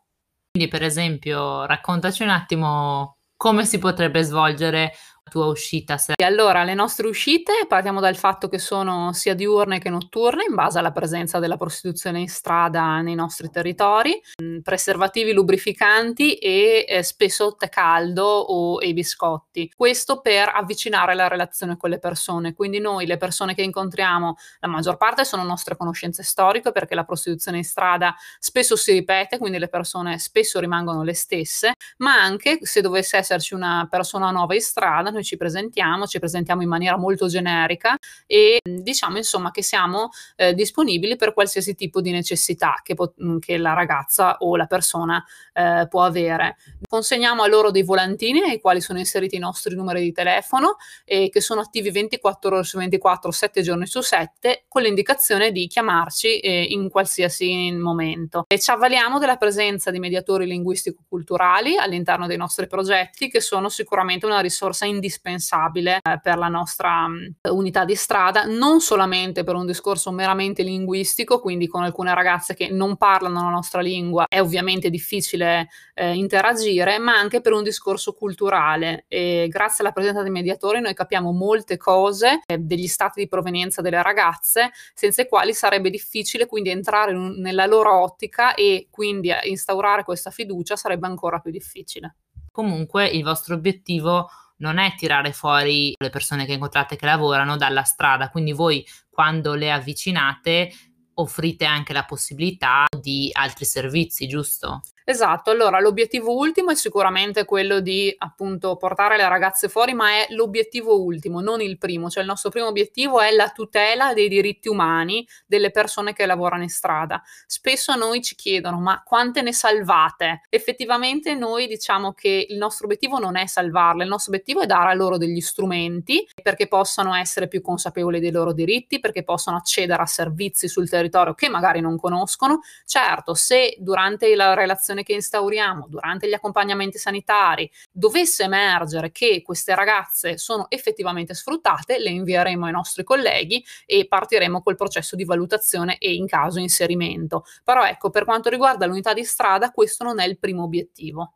Quindi, 0.50 0.70
per 0.70 0.82
esempio, 0.82 1.66
raccontaci 1.66 2.22
un 2.22 2.28
attimo 2.30 3.16
come 3.36 3.64
si 3.64 3.78
potrebbe 3.78 4.22
svolgere 4.22 4.92
tua 5.31 5.47
uscita? 5.47 5.97
Allora, 6.23 6.64
le 6.64 6.75
nostre 6.75 7.07
uscite 7.07 7.52
partiamo 7.66 8.00
dal 8.00 8.16
fatto 8.16 8.49
che 8.49 8.59
sono 8.59 9.12
sia 9.12 9.35
diurne 9.35 9.78
che 9.78 9.90
notturne 9.90 10.45
in 10.49 10.54
base 10.54 10.78
alla 10.78 10.93
presenza 10.93 11.38
della 11.38 11.57
prostituzione 11.57 12.21
in 12.21 12.28
strada 12.28 13.00
nei 13.00 13.14
nostri 13.14 13.50
territori, 13.50 14.21
mm, 14.43 14.61
preservativi 14.61 15.33
lubrificanti 15.33 16.35
e 16.35 16.85
eh, 16.88 17.02
spesso 17.02 17.54
tè 17.57 17.69
caldo 17.69 18.25
o 18.25 18.81
e 18.81 18.93
biscotti. 18.93 19.73
Questo 19.75 20.21
per 20.21 20.50
avvicinare 20.54 21.14
la 21.14 21.28
relazione 21.28 21.76
con 21.76 21.90
le 21.90 21.99
persone. 21.99 22.54
Quindi 22.54 22.78
noi 22.78 23.07
le 23.07 23.16
persone 23.16 23.54
che 23.54 23.62
incontriamo, 23.62 24.37
la 24.61 24.69
maggior 24.69 24.97
parte 24.97 25.25
sono 25.25 25.43
nostre 25.43 25.76
conoscenze 25.76 26.23
storiche 26.23 26.73
perché 26.73 26.95
la 26.95 27.04
prostituzione 27.04 27.59
in 27.59 27.64
strada 27.64 28.14
spesso 28.38 28.76
si 28.76 28.93
ripete, 28.93 29.38
quindi 29.38 29.59
le 29.59 29.69
persone 29.69 30.19
spesso 30.19 30.61
rimangono 30.61 31.02
le 31.02 31.14
stesse, 31.14 31.73
ma 31.99 32.14
anche 32.21 32.59
se 32.62 32.81
dovesse 32.81 33.16
esserci 33.16 33.54
una 33.54 33.87
persona 33.90 34.31
nuova 34.31 34.54
in 34.54 34.61
strada, 34.61 35.11
noi 35.14 35.25
ci 35.25 35.37
presentiamo, 35.37 36.06
ci 36.06 36.18
presentiamo 36.18 36.62
in 36.62 36.68
maniera 36.68 36.97
molto 36.99 37.26
generica 37.26 37.97
e 38.26 38.61
diciamo 38.62 39.16
insomma 39.16 39.50
che 39.50 39.62
siamo 39.62 40.11
eh, 40.37 40.52
disponibili 40.54 41.16
per 41.16 41.33
qualsiasi 41.33 41.75
tipo 41.75 42.00
di 42.00 42.11
necessità 42.11 42.80
che, 42.83 42.94
po- 42.94 43.14
che 43.38 43.56
la 43.56 43.73
ragazza 43.73 44.37
o 44.38 44.56
la 44.56 44.66
persona 44.66 45.25
eh, 45.52 45.87
può 45.88 46.02
avere. 46.02 46.56
Consegniamo 46.87 47.42
a 47.42 47.49
loro 47.49 47.71
dei 47.71 47.83
volantini 47.83 48.40
nei 48.40 48.61
quali 48.61 48.80
sono 48.80 48.99
inseriti 48.99 49.37
i 49.37 49.38
nostri 49.38 49.75
numeri 49.75 50.02
di 50.02 50.12
telefono 50.12 50.76
e 51.04 51.30
che 51.30 51.40
sono 51.40 51.61
attivi 51.61 51.90
24 51.90 52.56
ore 52.56 52.64
su 52.64 52.78
24, 52.78 53.30
7 53.30 53.62
giorni 53.62 53.87
su 53.87 54.00
7 54.00 54.64
con 54.68 54.83
l'indicazione 54.83 55.52
di 55.52 55.66
chiamarci 55.66 56.40
eh, 56.40 56.62
in 56.62 56.88
qualsiasi 56.88 57.71
momento. 57.73 58.44
E 58.49 58.59
ci 58.59 58.71
avvaliamo 58.71 59.18
della 59.18 59.37
presenza 59.37 59.90
di 59.90 59.99
mediatori 59.99 60.47
linguistico-culturali 60.47 61.76
all'interno 61.76 62.26
dei 62.26 62.37
nostri 62.37 62.66
progetti 62.66 63.28
che 63.28 63.40
sono 63.40 63.68
sicuramente 63.68 64.26
una 64.26 64.40
risorsa 64.40 64.87
indispensabile 65.04 66.00
eh, 66.02 66.18
per 66.23 66.38
la 66.38 66.49
nostra 66.49 67.04
um, 67.04 67.30
unità 67.50 67.84
di 67.84 67.94
strada, 67.94 68.44
non 68.44 68.80
solamente 68.80 69.44
per 69.44 69.54
un 69.54 69.66
discorso 69.66 70.11
meramente 70.11 70.62
linguistico, 70.62 71.40
quindi 71.40 71.66
con 71.66 71.82
alcune 71.82 72.14
ragazze 72.14 72.54
che 72.54 72.70
non 72.70 72.96
parlano 72.96 73.42
la 73.42 73.50
nostra 73.50 73.82
lingua 73.82 74.25
è 74.26 74.40
ovviamente 74.40 74.88
difficile 74.88 75.68
eh, 75.92 76.14
interagire, 76.14 76.99
ma 76.99 77.16
anche 77.16 77.40
per 77.40 77.52
un 77.52 77.62
discorso 77.62 78.14
culturale. 78.14 79.04
E 79.08 79.46
grazie 79.50 79.84
alla 79.84 79.92
presenza 79.92 80.23
dei 80.23 80.30
mediatori 80.30 80.80
noi 80.80 80.94
capiamo 80.94 81.32
molte 81.32 81.76
cose 81.76 82.40
eh, 82.46 82.58
degli 82.58 82.87
stati 82.87 83.20
di 83.20 83.28
provenienza 83.28 83.82
delle 83.82 84.02
ragazze, 84.02 84.70
senza 84.94 85.23
i 85.23 85.28
quali 85.28 85.52
sarebbe 85.52 85.90
difficile 85.90 86.46
quindi 86.46 86.70
entrare 86.70 87.12
in, 87.12 87.40
nella 87.40 87.66
loro 87.66 88.00
ottica 88.00 88.54
e 88.54 88.88
quindi 88.90 89.30
instaurare 89.44 90.04
questa 90.04 90.30
fiducia 90.30 90.76
sarebbe 90.76 91.06
ancora 91.06 91.38
più 91.38 91.50
difficile. 91.50 92.16
Comunque 92.54 93.08
il 93.08 93.25
vostro 93.25 93.56
obiettivo 93.56 94.28
non 94.64 94.78
è 94.78 94.94
tirare 94.94 95.33
fuori 95.33 95.94
le 95.99 96.09
persone 96.09 96.47
che 96.47 96.54
incontrate 96.54 96.97
che 96.97 97.04
lavorano 97.04 97.59
dalla 97.59 97.83
strada, 97.83 98.30
quindi 98.30 98.52
voi 98.52 98.85
quando 99.11 99.52
le 99.52 99.71
avvicinate 99.71 100.73
offrite 101.16 101.66
anche 101.66 101.92
la 101.92 102.06
possibilità 102.06 102.87
di 102.99 103.28
altri 103.33 103.66
servizi, 103.66 104.26
giusto? 104.26 104.80
Esatto, 105.06 105.50
allora 105.50 105.80
l'obiettivo 105.80 106.34
ultimo 106.34 106.70
è 106.70 106.75
sicuramente 106.75 107.44
quello 107.44 107.80
di 107.80 108.14
appunto 108.16 108.75
portare 108.76 109.18
le 109.18 109.28
ragazze 109.28 109.68
fuori, 109.68 109.92
ma 109.92 110.08
è 110.12 110.28
l'obiettivo 110.30 110.99
ultimo, 111.02 111.42
non 111.42 111.61
il 111.61 111.76
primo, 111.76 112.08
cioè 112.08 112.23
il 112.23 112.28
nostro 112.30 112.49
primo 112.49 112.68
obiettivo 112.68 113.20
è 113.20 113.30
la 113.30 113.50
tutela 113.50 114.14
dei 114.14 114.28
diritti 114.28 114.68
umani 114.68 115.26
delle 115.46 115.70
persone 115.70 116.14
che 116.14 116.25
lavorano 116.25 116.62
in 116.62 116.70
strada. 116.70 117.23
Spesso 117.46 117.92
a 117.92 117.96
noi 117.96 118.23
ci 118.23 118.34
chiedono 118.34 118.80
ma 118.80 119.02
quante 119.04 119.42
ne 119.42 119.52
salvate? 119.52 120.40
Effettivamente 120.49 121.34
noi 121.34 121.66
diciamo 121.66 122.14
che 122.14 122.46
il 122.49 122.56
nostro 122.56 122.87
obiettivo 122.87 123.18
non 123.18 123.37
è 123.37 123.44
salvarle, 123.44 124.04
il 124.04 124.08
nostro 124.08 124.32
obiettivo 124.32 124.62
è 124.62 124.66
dare 124.66 124.88
a 124.90 124.94
loro 124.94 125.18
degli 125.18 125.40
strumenti 125.42 126.26
perché 126.42 126.66
possano 126.66 127.14
essere 127.14 127.46
più 127.46 127.61
consapevoli 127.61 128.20
dei 128.20 128.30
loro 128.30 128.54
diritti, 128.54 129.00
perché 129.00 129.23
possano 129.23 129.58
accedere 129.58 130.00
a 130.00 130.06
servizi 130.06 130.66
sul 130.66 130.88
territorio 130.88 131.34
che 131.34 131.50
magari 131.50 131.80
non 131.82 131.99
conoscono. 131.99 132.61
Certo, 132.87 133.34
se 133.34 133.76
durante 133.78 134.34
la 134.34 134.54
relazione 134.54 134.92
che 135.02 135.14
instauriamo 135.14 135.86
durante 135.88 136.28
gli 136.28 136.32
accompagnamenti 136.32 136.98
sanitari 136.98 137.70
dovesse 137.90 138.44
emergere 138.44 139.10
che 139.10 139.42
queste 139.42 139.74
ragazze 139.74 140.38
sono 140.38 140.66
effettivamente 140.68 141.34
sfruttate, 141.34 141.98
le 141.98 142.10
invieremo 142.10 142.66
ai 142.66 142.72
nostri 142.72 143.02
colleghi 143.02 143.64
e 143.86 144.06
partiremo 144.06 144.62
col 144.62 144.76
processo 144.76 145.16
di 145.16 145.24
valutazione 145.24 145.98
e 145.98 146.14
in 146.14 146.26
caso 146.26 146.58
inserimento. 146.58 147.44
Però 147.64 147.84
ecco, 147.84 148.10
per 148.10 148.24
quanto 148.24 148.48
riguarda 148.48 148.86
l'unità 148.86 149.12
di 149.12 149.24
strada, 149.24 149.70
questo 149.70 150.04
non 150.04 150.20
è 150.20 150.26
il 150.26 150.38
primo 150.38 150.62
obiettivo. 150.62 151.34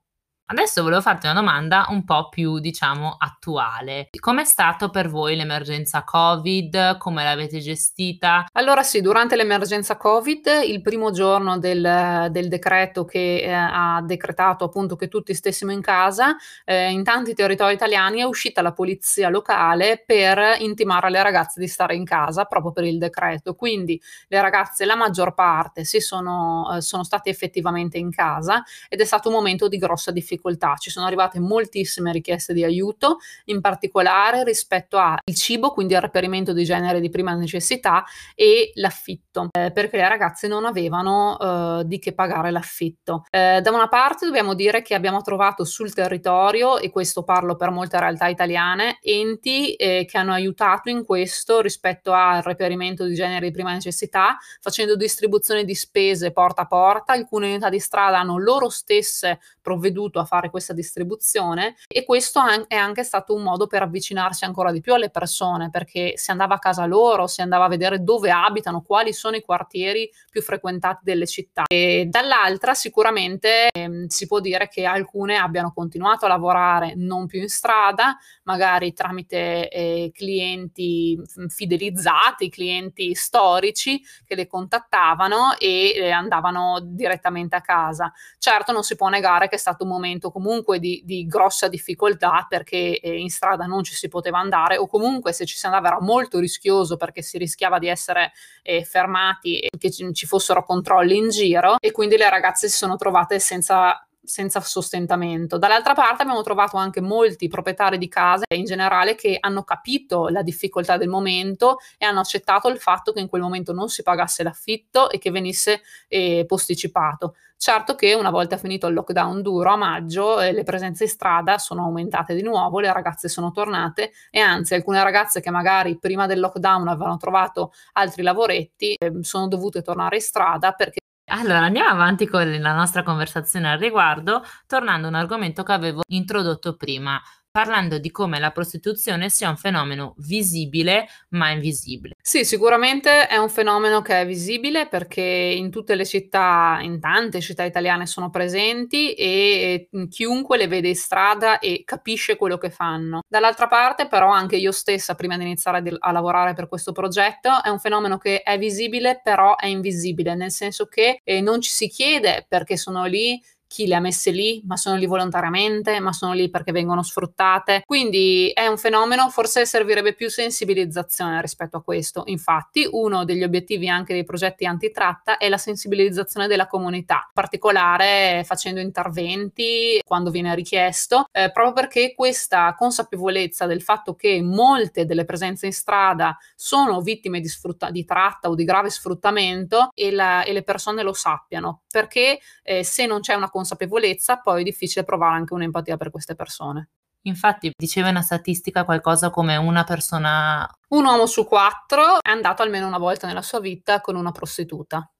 Adesso 0.50 0.82
volevo 0.82 1.02
farti 1.02 1.26
una 1.26 1.34
domanda 1.34 1.84
un 1.90 2.04
po' 2.06 2.30
più, 2.30 2.58
diciamo, 2.58 3.16
attuale. 3.18 4.08
Com'è 4.18 4.44
stato 4.44 4.88
per 4.88 5.10
voi 5.10 5.36
l'emergenza 5.36 6.04
Covid? 6.04 6.96
Come 6.96 7.22
l'avete 7.22 7.58
gestita? 7.58 8.46
Allora 8.52 8.82
sì, 8.82 9.02
durante 9.02 9.36
l'emergenza 9.36 9.98
Covid, 9.98 10.46
il 10.64 10.80
primo 10.80 11.10
giorno 11.10 11.58
del, 11.58 12.28
del 12.30 12.48
decreto 12.48 13.04
che 13.04 13.42
eh, 13.42 13.52
ha 13.52 14.00
decretato 14.02 14.64
appunto 14.64 14.96
che 14.96 15.08
tutti 15.08 15.34
stessimo 15.34 15.70
in 15.70 15.82
casa, 15.82 16.34
eh, 16.64 16.92
in 16.92 17.04
tanti 17.04 17.34
territori 17.34 17.74
italiani 17.74 18.20
è 18.20 18.24
uscita 18.24 18.62
la 18.62 18.72
polizia 18.72 19.28
locale 19.28 20.02
per 20.06 20.56
intimare 20.60 21.08
alle 21.08 21.22
ragazze 21.22 21.60
di 21.60 21.68
stare 21.68 21.94
in 21.94 22.04
casa 22.06 22.46
proprio 22.46 22.72
per 22.72 22.84
il 22.84 22.96
decreto. 22.96 23.54
Quindi 23.54 24.00
le 24.28 24.40
ragazze, 24.40 24.86
la 24.86 24.96
maggior 24.96 25.34
parte, 25.34 25.84
si 25.84 26.00
sono, 26.00 26.74
eh, 26.74 26.80
sono 26.80 27.04
state 27.04 27.28
effettivamente 27.28 27.98
in 27.98 28.10
casa 28.10 28.62
ed 28.88 29.02
è 29.02 29.04
stato 29.04 29.28
un 29.28 29.34
momento 29.34 29.68
di 29.68 29.76
grossa 29.76 30.10
difficoltà 30.10 30.36
difficoltà. 30.38 30.76
Ci 30.78 30.90
sono 30.90 31.06
arrivate 31.06 31.40
moltissime 31.40 32.12
richieste 32.12 32.54
di 32.54 32.64
aiuto, 32.64 33.18
in 33.46 33.60
particolare 33.60 34.44
rispetto 34.44 34.96
al 34.96 35.18
cibo, 35.34 35.72
quindi 35.72 35.94
al 35.94 36.02
reperimento 36.02 36.52
di 36.52 36.64
genere 36.64 37.00
di 37.00 37.10
prima 37.10 37.34
necessità 37.34 38.04
e 38.34 38.70
l'affitto, 38.74 39.48
eh, 39.50 39.72
perché 39.72 39.96
le 39.96 40.08
ragazze 40.08 40.46
non 40.46 40.64
avevano 40.64 41.38
eh, 41.38 41.82
di 41.84 41.98
che 41.98 42.14
pagare 42.14 42.50
l'affitto. 42.50 43.24
Eh, 43.30 43.60
da 43.60 43.70
una 43.70 43.88
parte 43.88 44.26
dobbiamo 44.26 44.54
dire 44.54 44.82
che 44.82 44.94
abbiamo 44.94 45.20
trovato 45.20 45.64
sul 45.64 45.92
territorio, 45.92 46.78
e 46.78 46.90
questo 46.90 47.24
parlo 47.24 47.56
per 47.56 47.70
molte 47.70 47.98
realtà 47.98 48.28
italiane, 48.28 48.98
enti 49.02 49.74
eh, 49.74 50.06
che 50.08 50.18
hanno 50.18 50.32
aiutato 50.32 50.88
in 50.88 51.04
questo 51.04 51.60
rispetto 51.60 52.12
al 52.12 52.42
reperimento 52.42 53.04
di 53.04 53.14
genere 53.14 53.46
di 53.46 53.52
prima 53.52 53.72
necessità, 53.72 54.36
facendo 54.60 54.96
distribuzione 54.96 55.64
di 55.64 55.74
spese 55.74 56.32
porta 56.32 56.62
a 56.62 56.66
porta. 56.66 57.12
Alcune 57.12 57.48
unità 57.48 57.68
di 57.68 57.80
strada 57.80 58.18
hanno 58.18 58.38
loro 58.38 58.68
stesse 58.68 59.40
provveduto 59.68 60.18
a 60.18 60.24
fare 60.24 60.48
questa 60.48 60.72
distribuzione 60.72 61.76
e 61.86 62.06
questo 62.06 62.40
è 62.68 62.74
anche 62.74 63.04
stato 63.04 63.34
un 63.34 63.42
modo 63.42 63.66
per 63.66 63.82
avvicinarsi 63.82 64.46
ancora 64.46 64.72
di 64.72 64.80
più 64.80 64.94
alle 64.94 65.10
persone 65.10 65.68
perché 65.68 66.14
si 66.16 66.30
andava 66.30 66.54
a 66.54 66.58
casa 66.58 66.86
loro, 66.86 67.26
si 67.26 67.42
andava 67.42 67.66
a 67.66 67.68
vedere 67.68 68.02
dove 68.02 68.30
abitano, 68.30 68.80
quali 68.80 69.12
sono 69.12 69.36
i 69.36 69.42
quartieri 69.42 70.10
più 70.30 70.40
frequentati 70.40 71.00
delle 71.02 71.26
città. 71.26 71.64
E 71.66 72.06
dall'altra 72.08 72.72
sicuramente 72.72 73.68
eh, 73.70 74.06
si 74.06 74.26
può 74.26 74.40
dire 74.40 74.68
che 74.68 74.86
alcune 74.86 75.36
abbiano 75.36 75.70
continuato 75.74 76.24
a 76.24 76.28
lavorare 76.28 76.94
non 76.96 77.26
più 77.26 77.42
in 77.42 77.50
strada, 77.50 78.16
magari 78.44 78.94
tramite 78.94 79.68
eh, 79.68 80.10
clienti 80.14 81.20
fidelizzati, 81.48 82.48
clienti 82.48 83.14
storici 83.14 84.00
che 84.24 84.34
le 84.34 84.46
contattavano 84.46 85.58
e 85.58 85.92
eh, 85.94 86.10
andavano 86.10 86.80
direttamente 86.82 87.54
a 87.54 87.60
casa. 87.60 88.10
Certo 88.38 88.72
non 88.72 88.82
si 88.82 88.96
può 88.96 89.08
negare 89.08 89.48
che 89.48 89.57
è 89.58 89.60
stato 89.60 89.84
un 89.84 89.90
momento 89.90 90.30
comunque 90.30 90.78
di, 90.78 91.02
di 91.04 91.26
grossa 91.26 91.68
difficoltà 91.68 92.46
perché 92.48 92.98
eh, 93.00 93.18
in 93.18 93.28
strada 93.28 93.66
non 93.66 93.82
ci 93.82 93.94
si 93.94 94.08
poteva 94.08 94.38
andare 94.38 94.78
o 94.78 94.86
comunque 94.86 95.32
se 95.32 95.44
ci 95.44 95.56
si 95.56 95.66
andava 95.66 95.88
era 95.88 96.00
molto 96.00 96.38
rischioso 96.38 96.96
perché 96.96 97.22
si 97.22 97.36
rischiava 97.36 97.78
di 97.78 97.88
essere 97.88 98.32
eh, 98.62 98.84
fermati 98.84 99.58
e 99.58 99.68
che 99.76 99.90
ci, 99.90 100.12
ci 100.14 100.26
fossero 100.26 100.64
controlli 100.64 101.16
in 101.16 101.28
giro 101.28 101.76
e 101.80 101.92
quindi 101.92 102.16
le 102.16 102.30
ragazze 102.30 102.68
si 102.68 102.76
sono 102.76 102.96
trovate 102.96 103.38
senza 103.40 104.07
senza 104.22 104.60
sostentamento. 104.60 105.58
Dall'altra 105.58 105.94
parte 105.94 106.22
abbiamo 106.22 106.42
trovato 106.42 106.76
anche 106.76 107.00
molti 107.00 107.48
proprietari 107.48 107.98
di 107.98 108.08
case 108.08 108.44
in 108.54 108.64
generale 108.64 109.14
che 109.14 109.38
hanno 109.40 109.62
capito 109.62 110.28
la 110.28 110.42
difficoltà 110.42 110.96
del 110.96 111.08
momento 111.08 111.78
e 111.96 112.04
hanno 112.04 112.20
accettato 112.20 112.68
il 112.68 112.78
fatto 112.78 113.12
che 113.12 113.20
in 113.20 113.28
quel 113.28 113.42
momento 113.42 113.72
non 113.72 113.88
si 113.88 114.02
pagasse 114.02 114.42
l'affitto 114.42 115.10
e 115.10 115.18
che 115.18 115.30
venisse 115.30 115.82
eh, 116.08 116.44
posticipato. 116.46 117.34
Certo 117.60 117.96
che 117.96 118.14
una 118.14 118.30
volta 118.30 118.56
finito 118.56 118.86
il 118.86 118.94
lockdown 118.94 119.42
duro 119.42 119.72
a 119.72 119.76
maggio 119.76 120.40
eh, 120.40 120.52
le 120.52 120.62
presenze 120.62 121.04
in 121.04 121.10
strada 121.10 121.58
sono 121.58 121.82
aumentate 121.82 122.34
di 122.36 122.42
nuovo, 122.42 122.78
le 122.78 122.92
ragazze 122.92 123.28
sono 123.28 123.50
tornate 123.50 124.12
e 124.30 124.38
anzi 124.38 124.74
alcune 124.74 125.02
ragazze 125.02 125.40
che 125.40 125.50
magari 125.50 125.98
prima 125.98 126.26
del 126.26 126.38
lockdown 126.38 126.86
avevano 126.86 127.16
trovato 127.16 127.72
altri 127.94 128.22
lavoretti 128.22 128.94
eh, 128.94 129.12
sono 129.22 129.48
dovute 129.48 129.82
tornare 129.82 130.16
in 130.16 130.22
strada 130.22 130.70
perché 130.70 131.00
allora, 131.28 131.60
andiamo 131.66 131.90
avanti 131.90 132.26
con 132.26 132.50
la 132.60 132.74
nostra 132.74 133.02
conversazione 133.02 133.70
al 133.70 133.78
riguardo, 133.78 134.42
tornando 134.66 135.06
a 135.06 135.10
un 135.10 135.16
argomento 135.16 135.62
che 135.62 135.72
avevo 135.72 136.02
introdotto 136.08 136.76
prima. 136.76 137.20
Parlando 137.58 137.98
di 137.98 138.12
come 138.12 138.38
la 138.38 138.52
prostituzione 138.52 139.30
sia 139.30 139.48
un 139.48 139.56
fenomeno 139.56 140.14
visibile 140.18 141.08
ma 141.30 141.50
invisibile. 141.50 142.14
Sì, 142.22 142.44
sicuramente 142.44 143.26
è 143.26 143.36
un 143.36 143.48
fenomeno 143.48 144.00
che 144.00 144.20
è 144.20 144.24
visibile 144.24 144.86
perché 144.86 145.22
in 145.22 145.68
tutte 145.68 145.96
le 145.96 146.06
città, 146.06 146.78
in 146.82 147.00
tante 147.00 147.40
città 147.40 147.64
italiane 147.64 148.06
sono 148.06 148.30
presenti 148.30 149.12
e 149.14 149.88
chiunque 150.08 150.56
le 150.56 150.68
vede 150.68 150.86
in 150.86 150.94
strada 150.94 151.58
e 151.58 151.82
capisce 151.84 152.36
quello 152.36 152.58
che 152.58 152.70
fanno. 152.70 153.22
Dall'altra 153.26 153.66
parte 153.66 154.06
però 154.06 154.30
anche 154.30 154.54
io 154.54 154.70
stessa 154.70 155.16
prima 155.16 155.36
di 155.36 155.42
iniziare 155.42 155.82
a 155.98 156.12
lavorare 156.12 156.54
per 156.54 156.68
questo 156.68 156.92
progetto 156.92 157.60
è 157.64 157.70
un 157.70 157.80
fenomeno 157.80 158.18
che 158.18 158.42
è 158.42 158.56
visibile 158.56 159.20
però 159.20 159.56
è 159.56 159.66
invisibile, 159.66 160.36
nel 160.36 160.52
senso 160.52 160.86
che 160.86 161.18
eh, 161.24 161.40
non 161.40 161.60
ci 161.60 161.70
si 161.70 161.88
chiede 161.88 162.46
perché 162.48 162.76
sono 162.76 163.04
lì 163.06 163.42
chi 163.68 163.86
le 163.86 163.94
ha 163.94 164.00
messe 164.00 164.30
lì, 164.30 164.62
ma 164.66 164.76
sono 164.76 164.96
lì 164.96 165.06
volontariamente, 165.06 166.00
ma 166.00 166.12
sono 166.12 166.32
lì 166.32 166.50
perché 166.50 166.72
vengono 166.72 167.02
sfruttate. 167.02 167.82
Quindi 167.86 168.50
è 168.52 168.66
un 168.66 168.78
fenomeno, 168.78 169.28
forse 169.28 169.66
servirebbe 169.66 170.14
più 170.14 170.28
sensibilizzazione 170.28 171.40
rispetto 171.40 171.76
a 171.76 171.82
questo. 171.82 172.22
Infatti, 172.26 172.88
uno 172.90 173.24
degli 173.24 173.42
obiettivi 173.44 173.88
anche 173.88 174.14
dei 174.14 174.24
progetti 174.24 174.64
antitratta 174.64 175.36
è 175.36 175.48
la 175.48 175.58
sensibilizzazione 175.58 176.46
della 176.46 176.66
comunità, 176.66 177.24
in 177.26 177.30
particolare 177.34 178.42
facendo 178.44 178.80
interventi 178.80 180.00
quando 180.04 180.30
viene 180.30 180.54
richiesto, 180.54 181.26
eh, 181.30 181.50
proprio 181.52 181.74
perché 181.74 182.14
questa 182.14 182.74
consapevolezza 182.76 183.66
del 183.66 183.82
fatto 183.82 184.14
che 184.14 184.40
molte 184.42 185.04
delle 185.04 185.26
presenze 185.26 185.66
in 185.66 185.72
strada 185.72 186.36
sono 186.56 187.00
vittime 187.02 187.40
di, 187.40 187.48
sfrutta- 187.48 187.90
di 187.90 188.04
tratta 188.04 188.48
o 188.48 188.54
di 188.54 188.64
grave 188.64 188.88
sfruttamento 188.88 189.90
e, 189.94 190.10
la- 190.10 190.42
e 190.42 190.52
le 190.54 190.62
persone 190.62 191.02
lo 191.02 191.12
sappiano, 191.12 191.82
perché 191.90 192.38
eh, 192.62 192.82
se 192.82 193.04
non 193.06 193.20
c'è 193.20 193.34
una 193.34 193.50
consapevolezza, 193.58 194.38
poi 194.38 194.60
è 194.60 194.64
difficile 194.64 195.04
provare 195.04 195.36
anche 195.36 195.54
un'empatia 195.54 195.96
per 195.96 196.10
queste 196.10 196.34
persone. 196.34 196.90
Infatti 197.22 197.72
diceva 197.76 198.08
una 198.08 198.22
statistica 198.22 198.84
qualcosa 198.84 199.30
come 199.30 199.56
una 199.56 199.84
persona... 199.84 200.68
Un 200.88 201.04
uomo 201.04 201.26
su 201.26 201.44
quattro 201.44 202.22
è 202.22 202.30
andato 202.30 202.62
almeno 202.62 202.86
una 202.86 202.98
volta 202.98 203.26
nella 203.26 203.42
sua 203.42 203.60
vita 203.60 204.00
con 204.00 204.14
una 204.16 204.30
prostituta. 204.30 205.10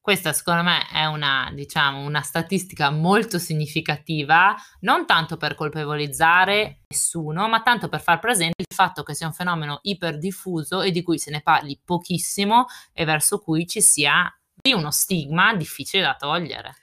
Questa 0.00 0.32
secondo 0.32 0.62
me 0.62 0.86
è 0.90 1.04
una, 1.06 1.50
diciamo, 1.52 2.00
una 2.00 2.22
statistica 2.22 2.90
molto 2.90 3.38
significativa, 3.38 4.54
non 4.80 5.04
tanto 5.06 5.36
per 5.36 5.54
colpevolizzare 5.54 6.82
nessuno, 6.86 7.48
ma 7.48 7.60
tanto 7.62 7.88
per 7.88 8.00
far 8.00 8.18
presente 8.18 8.64
il 8.66 8.74
fatto 8.74 9.02
che 9.02 9.14
sia 9.14 9.26
un 9.26 9.34
fenomeno 9.34 9.80
iperdiffuso 9.82 10.82
e 10.82 10.92
di 10.92 11.02
cui 11.02 11.18
se 11.18 11.30
ne 11.30 11.42
parli 11.42 11.78
pochissimo 11.82 12.66
e 12.92 13.04
verso 13.04 13.38
cui 13.38 13.66
ci 13.66 13.80
sia 13.80 14.32
uno 14.74 14.90
stigma 14.90 15.54
difficile 15.54 16.02
da 16.02 16.14
togliere 16.14 16.74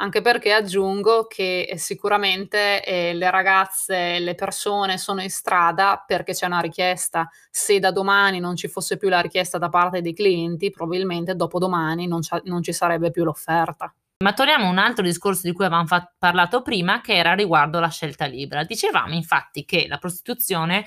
anche 0.00 0.22
perché 0.22 0.52
aggiungo 0.52 1.26
che 1.26 1.62
eh, 1.62 1.76
sicuramente 1.76 2.82
eh, 2.84 3.12
le 3.12 3.30
ragazze, 3.30 4.18
le 4.18 4.34
persone 4.34 4.98
sono 4.98 5.22
in 5.22 5.30
strada 5.30 6.02
perché 6.06 6.32
c'è 6.32 6.46
una 6.46 6.60
richiesta. 6.60 7.28
Se 7.50 7.78
da 7.78 7.90
domani 7.90 8.40
non 8.40 8.56
ci 8.56 8.68
fosse 8.68 8.96
più 8.96 9.08
la 9.08 9.20
richiesta 9.20 9.58
da 9.58 9.68
parte 9.68 10.00
dei 10.00 10.14
clienti, 10.14 10.70
probabilmente 10.70 11.34
dopodomani 11.34 12.06
non, 12.06 12.20
non 12.44 12.62
ci 12.62 12.72
sarebbe 12.72 13.10
più 13.10 13.24
l'offerta. 13.24 13.94
Ma 14.22 14.32
torniamo 14.32 14.66
a 14.66 14.70
un 14.70 14.78
altro 14.78 15.04
discorso 15.04 15.42
di 15.46 15.52
cui 15.52 15.64
avevamo 15.64 15.86
fa- 15.86 16.10
parlato 16.18 16.62
prima, 16.62 17.00
che 17.00 17.14
era 17.14 17.34
riguardo 17.34 17.78
la 17.78 17.88
scelta 17.88 18.26
libera. 18.26 18.64
Dicevamo 18.64 19.14
infatti 19.14 19.64
che 19.64 19.86
la 19.88 19.98
prostituzione 19.98 20.84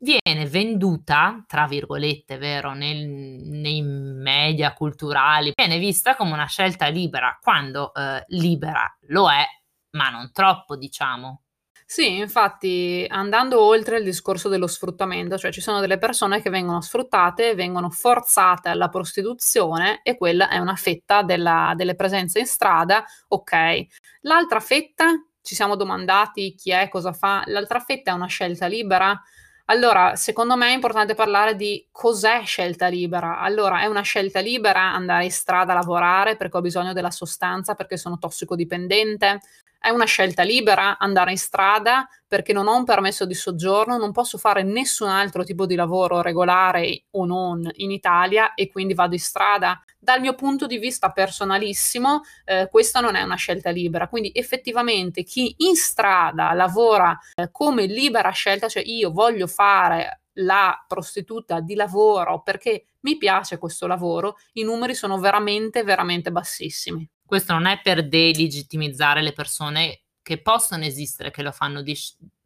viene 0.00 0.46
venduta, 0.46 1.44
tra 1.46 1.66
virgolette, 1.66 2.38
vero, 2.38 2.72
nel, 2.72 3.06
nei 3.06 3.82
media 3.82 4.72
culturali, 4.72 5.52
viene 5.54 5.78
vista 5.78 6.16
come 6.16 6.32
una 6.32 6.46
scelta 6.46 6.86
libera, 6.86 7.38
quando 7.40 7.92
eh, 7.92 8.24
libera 8.28 8.96
lo 9.08 9.30
è, 9.30 9.44
ma 9.90 10.08
non 10.08 10.30
troppo, 10.32 10.76
diciamo. 10.76 11.42
Sì, 11.84 12.18
infatti 12.18 13.04
andando 13.08 13.60
oltre 13.60 13.98
il 13.98 14.04
discorso 14.04 14.48
dello 14.48 14.68
sfruttamento, 14.68 15.36
cioè 15.36 15.50
ci 15.50 15.60
sono 15.60 15.80
delle 15.80 15.98
persone 15.98 16.40
che 16.40 16.48
vengono 16.48 16.80
sfruttate, 16.80 17.56
vengono 17.56 17.90
forzate 17.90 18.68
alla 18.68 18.88
prostituzione 18.88 19.98
e 20.04 20.16
quella 20.16 20.48
è 20.48 20.58
una 20.58 20.76
fetta 20.76 21.22
della, 21.22 21.72
delle 21.74 21.96
presenze 21.96 22.38
in 22.38 22.46
strada, 22.46 23.04
ok. 23.26 23.86
L'altra 24.20 24.60
fetta, 24.60 25.06
ci 25.42 25.56
siamo 25.56 25.74
domandati 25.74 26.54
chi 26.54 26.70
è, 26.70 26.88
cosa 26.88 27.12
fa, 27.12 27.42
l'altra 27.46 27.80
fetta 27.80 28.12
è 28.12 28.14
una 28.14 28.26
scelta 28.26 28.66
libera, 28.66 29.20
allora, 29.70 30.16
secondo 30.16 30.56
me 30.56 30.68
è 30.70 30.74
importante 30.74 31.14
parlare 31.14 31.54
di 31.54 31.86
cos'è 31.92 32.42
scelta 32.44 32.88
libera. 32.88 33.38
Allora, 33.38 33.80
è 33.82 33.86
una 33.86 34.00
scelta 34.02 34.40
libera 34.40 34.80
andare 34.92 35.24
in 35.24 35.30
strada 35.30 35.70
a 35.72 35.76
lavorare 35.76 36.36
perché 36.36 36.56
ho 36.56 36.60
bisogno 36.60 36.92
della 36.92 37.12
sostanza, 37.12 37.74
perché 37.76 37.96
sono 37.96 38.18
tossicodipendente? 38.18 39.38
È 39.82 39.88
una 39.88 40.04
scelta 40.04 40.42
libera 40.42 40.98
andare 40.98 41.30
in 41.30 41.38
strada 41.38 42.06
perché 42.28 42.52
non 42.52 42.66
ho 42.66 42.76
un 42.76 42.84
permesso 42.84 43.24
di 43.24 43.32
soggiorno, 43.32 43.96
non 43.96 44.12
posso 44.12 44.36
fare 44.36 44.62
nessun 44.62 45.08
altro 45.08 45.42
tipo 45.42 45.64
di 45.64 45.74
lavoro 45.74 46.20
regolare 46.20 47.04
o 47.12 47.24
non 47.24 47.66
in 47.76 47.90
Italia 47.90 48.52
e 48.52 48.68
quindi 48.68 48.92
vado 48.92 49.14
in 49.14 49.20
strada. 49.20 49.82
Dal 49.98 50.20
mio 50.20 50.34
punto 50.34 50.66
di 50.66 50.76
vista 50.76 51.10
personalissimo, 51.12 52.20
eh, 52.44 52.68
questa 52.70 53.00
non 53.00 53.14
è 53.14 53.22
una 53.22 53.36
scelta 53.36 53.70
libera. 53.70 54.08
Quindi 54.08 54.30
effettivamente 54.34 55.22
chi 55.22 55.54
in 55.60 55.74
strada 55.76 56.52
lavora 56.52 57.18
eh, 57.34 57.50
come 57.50 57.86
libera 57.86 58.28
scelta, 58.32 58.68
cioè 58.68 58.82
io 58.84 59.10
voglio 59.10 59.46
fare 59.46 60.24
la 60.34 60.84
prostituta 60.86 61.60
di 61.60 61.74
lavoro 61.74 62.42
perché 62.42 62.84
mi 63.00 63.16
piace 63.16 63.56
questo 63.56 63.86
lavoro, 63.86 64.36
i 64.52 64.62
numeri 64.62 64.94
sono 64.94 65.18
veramente, 65.18 65.82
veramente 65.84 66.30
bassissimi. 66.30 67.08
Questo 67.30 67.52
non 67.52 67.66
è 67.66 67.80
per 67.80 68.08
delegittimizzare 68.08 69.22
le 69.22 69.32
persone 69.32 70.00
che 70.20 70.42
possono 70.42 70.82
esistere, 70.82 71.30
che 71.30 71.42
lo 71.42 71.52
fanno 71.52 71.80
di, 71.80 71.96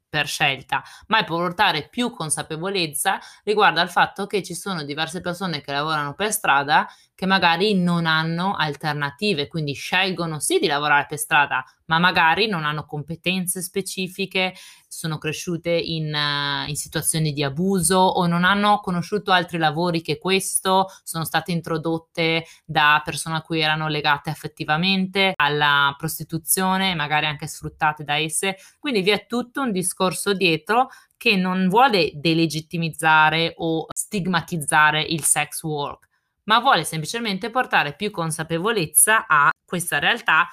per 0.07 0.27
scelta, 0.27 0.83
ma 1.07 1.21
è 1.21 1.25
per 1.25 1.31
portare 1.31 1.89
più 1.89 2.11
consapevolezza 2.11 3.19
riguardo 3.45 3.81
al 3.81 3.89
fatto 3.89 4.27
che 4.27 4.43
ci 4.43 4.55
sono 4.55 4.83
diverse 4.83 5.23
persone 5.23 5.63
che 5.63 5.73
lavorano 5.73 6.13
per 6.13 6.33
strada 6.33 6.87
che 7.15 7.25
magari 7.25 7.73
non 7.81 8.05
hanno 8.05 8.57
alternative, 8.57 9.49
quindi 9.49 9.73
scelgono 9.73 10.39
sì 10.39 10.59
di 10.59 10.67
lavorare 10.67 11.07
per 11.09 11.17
strada, 11.17 11.65
ma 11.87 11.99
magari 11.99 12.47
non 12.47 12.67
hanno 12.67 12.85
competenze 12.85 13.63
specifiche, 13.63 14.55
sono 14.97 15.19
cresciute 15.19 15.71
in, 15.71 16.15
uh, 16.15 16.69
in, 16.69 16.77
situazioni 16.77 17.33
di 17.33 17.43
abuso 17.43 17.97
o 17.97 18.27
non 18.27 18.45
hanno 18.45 18.79
conosciuto 18.81 19.33
altri 19.33 19.59
lavori 19.59 20.03
che 20.03 20.19
questo, 20.19 20.87
sono 21.03 21.25
state 21.25 21.51
introdotte 21.51 22.47
da 22.65 23.03
persone 23.05 23.37
a 23.37 23.43
cui 23.43 23.61
erano 23.61 23.89
legate 23.89 24.31
affettivamente 24.31 25.33
alla 25.35 25.95
prostituzione, 25.99 26.95
magari 26.95 27.27
anche 27.27 27.49
sfruttate 27.49 28.05
da 28.05 28.17
esse. 28.17 28.57
Quindi 28.79 29.03
vi 29.03 29.11
è 29.11 29.27
tutto 29.27 29.63
un 29.63 29.73
discorso 29.73 30.33
dietro 30.33 30.89
che 31.17 31.35
non 31.37 31.69
vuole 31.69 32.13
delegittimizzare 32.15 33.55
o 33.57 33.87
stigmatizzare 33.93 35.03
il 35.03 35.25
sex 35.25 35.63
work 35.63 36.13
ma 36.45 36.61
vuole 36.61 36.85
semplicemente 36.85 37.49
portare 37.49 37.95
più 37.95 38.11
consapevolezza 38.11 39.27
a 39.27 39.51
questa 39.65 39.99
realtà 39.99 40.47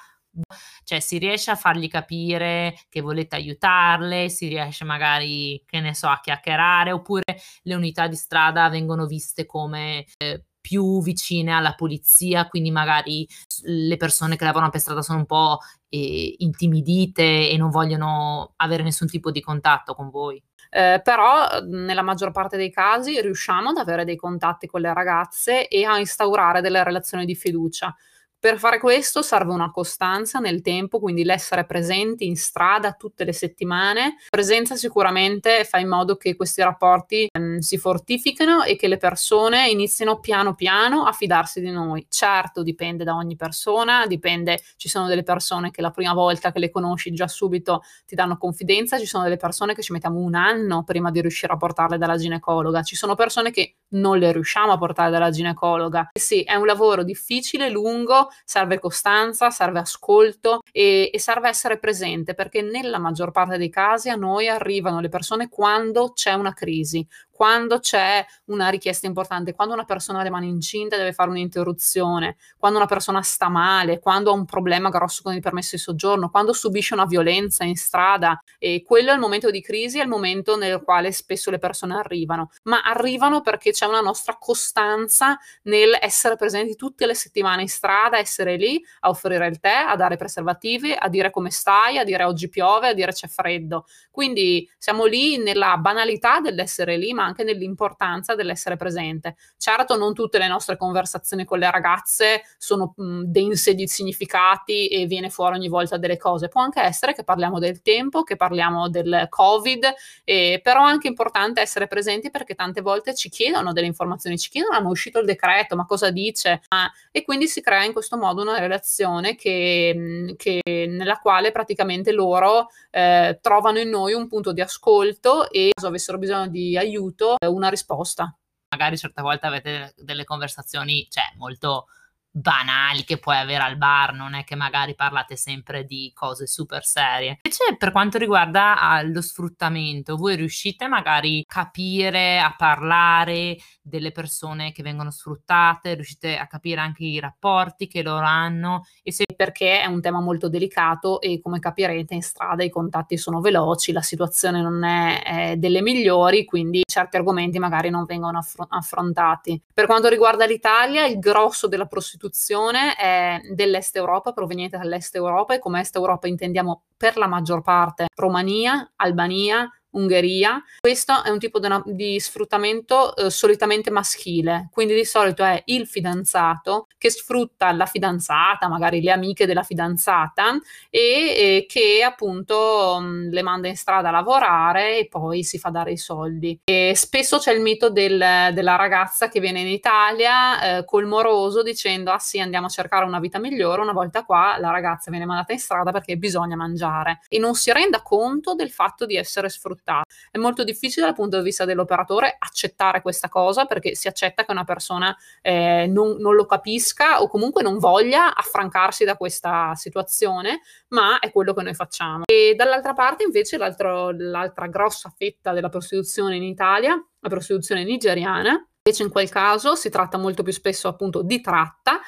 cioè 0.84 1.00
si 1.00 1.18
riesce 1.18 1.50
a 1.50 1.56
fargli 1.56 1.88
capire 1.88 2.74
che 2.88 3.00
volete 3.00 3.36
aiutarle, 3.36 4.28
si 4.28 4.48
riesce 4.48 4.84
magari, 4.84 5.62
che 5.66 5.80
ne 5.80 5.94
so, 5.94 6.08
a 6.08 6.20
chiacchierare, 6.20 6.92
oppure 6.92 7.22
le 7.62 7.74
unità 7.74 8.06
di 8.06 8.16
strada 8.16 8.68
vengono 8.68 9.06
viste 9.06 9.46
come 9.46 10.04
eh, 10.18 10.44
più 10.60 11.02
vicine 11.02 11.52
alla 11.52 11.74
polizia, 11.74 12.46
quindi 12.48 12.70
magari 12.70 13.26
le 13.64 13.96
persone 13.96 14.36
che 14.36 14.44
lavorano 14.44 14.70
per 14.70 14.80
strada 14.80 15.02
sono 15.02 15.18
un 15.18 15.26
po' 15.26 15.58
eh, 15.88 16.36
intimidite 16.38 17.50
e 17.50 17.56
non 17.58 17.68
vogliono 17.70 18.54
avere 18.56 18.82
nessun 18.84 19.08
tipo 19.08 19.30
di 19.30 19.40
contatto 19.40 19.94
con 19.94 20.08
voi. 20.08 20.42
Eh, 20.70 21.00
però 21.02 21.60
nella 21.66 22.00
maggior 22.00 22.30
parte 22.30 22.56
dei 22.56 22.70
casi 22.70 23.20
riusciamo 23.20 23.70
ad 23.70 23.76
avere 23.76 24.04
dei 24.04 24.16
contatti 24.16 24.66
con 24.66 24.80
le 24.80 24.94
ragazze 24.94 25.68
e 25.68 25.84
a 25.84 25.98
instaurare 25.98 26.62
delle 26.62 26.82
relazioni 26.82 27.26
di 27.26 27.34
fiducia. 27.34 27.94
Per 28.42 28.58
fare 28.58 28.80
questo 28.80 29.22
serve 29.22 29.52
una 29.52 29.70
costanza 29.70 30.40
nel 30.40 30.62
tempo, 30.62 30.98
quindi 30.98 31.22
l'essere 31.22 31.64
presenti 31.64 32.26
in 32.26 32.34
strada 32.36 32.90
tutte 32.94 33.22
le 33.22 33.32
settimane. 33.32 34.16
Presenza 34.28 34.74
sicuramente 34.74 35.62
fa 35.62 35.78
in 35.78 35.86
modo 35.86 36.16
che 36.16 36.34
questi 36.34 36.60
rapporti 36.60 37.28
ehm, 37.30 37.58
si 37.58 37.78
fortificano 37.78 38.64
e 38.64 38.74
che 38.74 38.88
le 38.88 38.96
persone 38.96 39.68
inizino 39.68 40.18
piano 40.18 40.56
piano 40.56 41.04
a 41.04 41.12
fidarsi 41.12 41.60
di 41.60 41.70
noi. 41.70 42.04
Certo, 42.08 42.64
dipende 42.64 43.04
da 43.04 43.14
ogni 43.14 43.36
persona, 43.36 44.08
dipende, 44.08 44.60
ci 44.74 44.88
sono 44.88 45.06
delle 45.06 45.22
persone 45.22 45.70
che 45.70 45.80
la 45.80 45.90
prima 45.90 46.12
volta 46.12 46.50
che 46.50 46.58
le 46.58 46.70
conosci 46.72 47.12
già 47.12 47.28
subito 47.28 47.82
ti 48.04 48.16
danno 48.16 48.38
confidenza, 48.38 48.98
ci 48.98 49.06
sono 49.06 49.22
delle 49.22 49.36
persone 49.36 49.72
che 49.72 49.82
ci 49.82 49.92
mettiamo 49.92 50.18
un 50.18 50.34
anno 50.34 50.82
prima 50.82 51.12
di 51.12 51.20
riuscire 51.20 51.52
a 51.52 51.56
portarle 51.56 51.96
dalla 51.96 52.16
ginecologa, 52.16 52.82
ci 52.82 52.96
sono 52.96 53.14
persone 53.14 53.52
che 53.52 53.76
non 53.92 54.18
le 54.18 54.32
riusciamo 54.32 54.72
a 54.72 54.78
portare 54.78 55.10
dalla 55.10 55.30
ginecologa. 55.30 56.10
Sì, 56.12 56.42
è 56.42 56.54
un 56.54 56.66
lavoro 56.66 57.02
difficile, 57.02 57.70
lungo, 57.70 58.28
serve 58.44 58.78
costanza, 58.78 59.50
serve 59.50 59.80
ascolto 59.80 60.60
e, 60.70 61.10
e 61.12 61.18
serve 61.18 61.48
essere 61.48 61.78
presente 61.78 62.34
perché 62.34 62.62
nella 62.62 62.98
maggior 62.98 63.30
parte 63.32 63.58
dei 63.58 63.70
casi 63.70 64.08
a 64.08 64.14
noi 64.14 64.48
arrivano 64.48 65.00
le 65.00 65.08
persone 65.08 65.48
quando 65.48 66.12
c'è 66.12 66.32
una 66.32 66.52
crisi, 66.52 67.06
quando 67.42 67.80
c'è 67.80 68.24
una 68.44 68.68
richiesta 68.68 69.08
importante, 69.08 69.52
quando 69.52 69.74
una 69.74 69.82
persona 69.82 70.22
rimane 70.22 70.46
incinta 70.46 70.94
e 70.94 70.98
deve 70.98 71.12
fare 71.12 71.28
un'interruzione, 71.28 72.36
quando 72.56 72.78
una 72.78 72.86
persona 72.86 73.20
sta 73.20 73.48
male, 73.48 73.98
quando 73.98 74.30
ha 74.30 74.34
un 74.34 74.44
problema 74.44 74.90
grosso 74.90 75.24
con 75.24 75.34
il 75.34 75.40
permesso 75.40 75.74
di 75.74 75.82
soggiorno, 75.82 76.30
quando 76.30 76.52
subisce 76.52 76.94
una 76.94 77.04
violenza 77.04 77.64
in 77.64 77.74
strada 77.74 78.40
e 78.60 78.84
quello 78.86 79.10
è 79.10 79.14
il 79.14 79.18
momento 79.18 79.50
di 79.50 79.60
crisi, 79.60 79.98
è 79.98 80.02
il 80.02 80.08
momento 80.08 80.56
nel 80.56 80.82
quale 80.84 81.10
spesso 81.10 81.50
le 81.50 81.58
persone 81.58 81.96
arrivano, 81.96 82.50
ma 82.62 82.82
arrivano 82.82 83.40
perché 83.40 83.72
c'è 83.72 83.86
una 83.86 84.00
nostra 84.00 84.36
costanza 84.38 85.36
nel 85.62 85.98
essere 86.00 86.36
presenti 86.36 86.76
tutte 86.76 87.06
le 87.06 87.16
settimane 87.16 87.62
in 87.62 87.68
strada, 87.68 88.18
essere 88.18 88.54
lì 88.54 88.80
a 89.00 89.08
offrire 89.08 89.48
il 89.48 89.58
tè, 89.58 89.84
a 89.88 89.96
dare 89.96 90.16
preservativi, 90.16 90.94
a 90.96 91.08
dire 91.08 91.30
come 91.32 91.50
stai, 91.50 91.98
a 91.98 92.04
dire 92.04 92.22
oggi 92.22 92.48
piove, 92.48 92.90
a 92.90 92.94
dire 92.94 93.10
c'è 93.10 93.26
freddo. 93.26 93.86
Quindi 94.12 94.70
siamo 94.78 95.06
lì 95.06 95.38
nella 95.38 95.76
banalità 95.76 96.38
dell'essere 96.38 96.96
lì, 96.96 97.12
ma 97.12 97.30
anche 97.32 97.44
nell'importanza 97.44 98.34
dell'essere 98.34 98.76
presente. 98.76 99.36
Certo, 99.56 99.96
non 99.96 100.14
tutte 100.14 100.38
le 100.38 100.48
nostre 100.48 100.76
conversazioni 100.76 101.44
con 101.44 101.58
le 101.58 101.70
ragazze 101.70 102.42
sono 102.58 102.92
mh, 102.96 103.22
dense 103.24 103.74
di 103.74 103.86
significati 103.88 104.86
e 104.88 105.06
viene 105.06 105.30
fuori 105.30 105.56
ogni 105.56 105.68
volta 105.68 105.96
delle 105.96 106.16
cose. 106.16 106.48
Può 106.48 106.60
anche 106.60 106.80
essere 106.80 107.14
che 107.14 107.24
parliamo 107.24 107.58
del 107.58 107.82
tempo, 107.82 108.22
che 108.22 108.36
parliamo 108.36 108.88
del 108.88 109.26
Covid, 109.28 109.94
eh, 110.24 110.60
però 110.62 110.86
è 110.86 110.90
anche 110.90 111.08
importante 111.08 111.60
essere 111.60 111.86
presenti 111.86 112.30
perché 112.30 112.54
tante 112.54 112.80
volte 112.80 113.14
ci 113.14 113.28
chiedono 113.28 113.72
delle 113.72 113.86
informazioni, 113.86 114.38
ci 114.38 114.50
chiedono, 114.50 114.80
ma 114.80 114.86
è 114.86 114.90
uscito 114.90 115.18
il 115.18 115.26
decreto, 115.26 115.74
ma 115.76 115.86
cosa 115.86 116.10
dice? 116.10 116.62
Ah, 116.68 116.90
e 117.10 117.24
quindi 117.24 117.48
si 117.48 117.60
crea 117.60 117.84
in 117.84 117.92
questo 117.92 118.16
modo 118.16 118.42
una 118.42 118.58
relazione 118.58 119.34
che, 119.34 120.34
che 120.36 120.60
nella 120.64 121.18
quale 121.18 121.50
praticamente 121.50 122.12
loro 122.12 122.68
eh, 122.90 123.38
trovano 123.40 123.78
in 123.78 123.88
noi 123.88 124.12
un 124.12 124.28
punto 124.28 124.52
di 124.52 124.60
ascolto 124.60 125.50
e 125.50 125.70
se 125.78 125.86
avessero 125.86 126.18
bisogno 126.18 126.48
di 126.48 126.76
aiuto, 126.76 127.11
una 127.48 127.68
risposta. 127.68 128.36
Magari 128.68 128.96
certe 128.96 129.22
volte 129.22 129.46
avete 129.46 129.94
delle 129.96 130.24
conversazioni, 130.24 131.06
cioè, 131.10 131.24
molto 131.36 131.86
banali 132.32 133.04
che 133.04 133.18
puoi 133.18 133.36
avere 133.36 133.62
al 133.62 133.76
bar, 133.76 134.14
non 134.14 134.34
è 134.34 134.42
che 134.42 134.56
magari 134.56 134.94
parlate 134.94 135.36
sempre 135.36 135.84
di 135.84 136.10
cose 136.14 136.46
super 136.46 136.84
serie. 136.84 137.40
Invece 137.42 137.76
per 137.76 137.92
quanto 137.92 138.16
riguarda 138.16 139.00
lo 139.04 139.20
sfruttamento, 139.20 140.16
voi 140.16 140.36
riuscite 140.36 140.88
magari 140.88 141.44
a 141.46 141.52
capire, 141.52 142.40
a 142.40 142.54
parlare 142.56 143.58
delle 143.82 144.12
persone 144.12 144.72
che 144.72 144.82
vengono 144.82 145.10
sfruttate, 145.10 145.94
riuscite 145.94 146.38
a 146.38 146.46
capire 146.46 146.80
anche 146.80 147.04
i 147.04 147.20
rapporti 147.20 147.86
che 147.86 148.02
loro 148.02 148.24
hanno 148.24 148.86
e 149.02 149.12
se 149.12 149.24
perché 149.36 149.82
è 149.82 149.86
un 149.86 150.00
tema 150.00 150.20
molto 150.20 150.48
delicato 150.48 151.20
e 151.20 151.40
come 151.40 151.58
capirete 151.58 152.14
in 152.14 152.22
strada 152.22 152.64
i 152.64 152.70
contatti 152.70 153.18
sono 153.18 153.40
veloci, 153.40 153.92
la 153.92 154.00
situazione 154.00 154.62
non 154.62 154.84
è, 154.84 155.22
è 155.22 155.56
delle 155.56 155.82
migliori, 155.82 156.44
quindi 156.44 156.82
certi 156.86 157.16
argomenti 157.16 157.58
magari 157.58 157.90
non 157.90 158.04
vengono 158.04 158.38
affr- 158.38 158.66
affrontati. 158.68 159.60
Per 159.72 159.86
quanto 159.86 160.08
riguarda 160.08 160.46
l'Italia, 160.46 161.04
il 161.04 161.18
grosso 161.18 161.68
della 161.68 161.86
prostituzione 161.86 162.20
prostituzione 162.22 162.94
è 162.94 163.40
dell'Est 163.52 163.96
Europa, 163.96 164.32
proveniente 164.32 164.78
dall'Est 164.78 165.14
Europa 165.16 165.54
e 165.54 165.58
come 165.58 165.80
Est 165.80 165.96
Europa 165.96 166.28
intendiamo 166.28 166.84
per 166.96 167.16
la 167.16 167.26
maggior 167.26 167.62
parte 167.62 168.06
Romania, 168.14 168.92
Albania, 168.96 169.68
Ungheria. 169.92 170.62
Questo 170.80 171.22
è 171.22 171.30
un 171.30 171.38
tipo 171.38 171.58
di, 171.58 171.66
una, 171.66 171.82
di 171.84 172.18
sfruttamento 172.20 173.14
eh, 173.16 173.30
solitamente 173.30 173.90
maschile, 173.90 174.68
quindi 174.70 174.94
di 174.94 175.04
solito 175.04 175.42
è 175.42 175.62
il 175.66 175.86
fidanzato 175.86 176.86
che 176.98 177.10
sfrutta 177.10 177.72
la 177.72 177.86
fidanzata, 177.86 178.68
magari 178.68 179.02
le 179.02 179.10
amiche 179.10 179.46
della 179.46 179.62
fidanzata, 179.62 180.58
e, 180.88 181.00
e 181.00 181.66
che 181.68 182.02
appunto 182.02 182.98
mh, 183.00 183.04
mm, 183.04 183.30
le 183.30 183.42
manda 183.42 183.68
in 183.68 183.76
strada 183.76 184.08
a 184.08 184.12
lavorare 184.12 184.98
e 184.98 185.08
poi 185.08 185.44
si 185.44 185.58
fa 185.58 185.70
dare 185.70 185.92
i 185.92 185.96
soldi. 185.96 186.60
E 186.64 186.92
spesso 186.94 187.38
c'è 187.38 187.52
il 187.52 187.60
mito 187.60 187.90
del, 187.90 188.50
della 188.52 188.76
ragazza 188.76 189.28
che 189.28 189.40
viene 189.40 189.60
in 189.60 189.68
Italia 189.68 190.78
eh, 190.78 190.84
col 190.84 191.06
moroso 191.06 191.62
dicendo 191.62 192.10
ah 192.12 192.18
sì 192.18 192.40
andiamo 192.40 192.66
a 192.66 192.70
cercare 192.70 193.04
una 193.04 193.20
vita 193.20 193.38
migliore, 193.38 193.82
una 193.82 193.92
volta 193.92 194.24
qua 194.24 194.56
la 194.58 194.70
ragazza 194.70 195.10
viene 195.10 195.26
mandata 195.26 195.52
in 195.52 195.58
strada 195.58 195.90
perché 195.90 196.16
bisogna 196.16 196.56
mangiare 196.56 197.20
e 197.28 197.38
non 197.38 197.54
si 197.54 197.72
renda 197.72 198.02
conto 198.02 198.54
del 198.54 198.70
fatto 198.70 199.06
di 199.06 199.16
essere 199.16 199.48
sfruttata 199.48 199.81
sfruttata. 199.82 200.04
È 200.30 200.38
molto 200.38 200.64
difficile 200.64 201.06
dal 201.06 201.14
punto 201.14 201.38
di 201.38 201.42
vista 201.42 201.64
dell'operatore 201.64 202.36
accettare 202.38 203.02
questa 203.02 203.28
cosa 203.28 203.66
perché 203.66 203.94
si 203.94 204.08
accetta 204.08 204.44
che 204.44 204.52
una 204.52 204.64
persona 204.64 205.14
eh, 205.42 205.86
non, 205.88 206.16
non 206.18 206.34
lo 206.34 206.46
capisca 206.46 207.20
o 207.20 207.28
comunque 207.28 207.62
non 207.62 207.78
voglia 207.78 208.34
affrancarsi 208.34 209.04
da 209.04 209.16
questa 209.16 209.74
situazione, 209.74 210.60
ma 210.88 211.18
è 211.18 211.30
quello 211.32 211.52
che 211.52 211.62
noi 211.62 211.74
facciamo. 211.74 212.24
E 212.26 212.54
dall'altra 212.56 212.94
parte 212.94 213.24
invece 213.24 213.58
l'altra 213.58 214.66
grossa 214.68 215.12
fetta 215.14 215.52
della 215.52 215.68
prostituzione 215.68 216.36
in 216.36 216.44
Italia, 216.44 216.94
la 216.94 217.28
prostituzione 217.28 217.84
nigeriana, 217.84 218.66
Invece 218.84 219.04
in 219.04 219.10
quel 219.10 219.28
caso 219.28 219.76
si 219.76 219.90
tratta 219.90 220.18
molto 220.18 220.42
più 220.42 220.52
spesso 220.52 220.88
appunto 220.88 221.22
di 221.22 221.40
tratta 221.40 222.00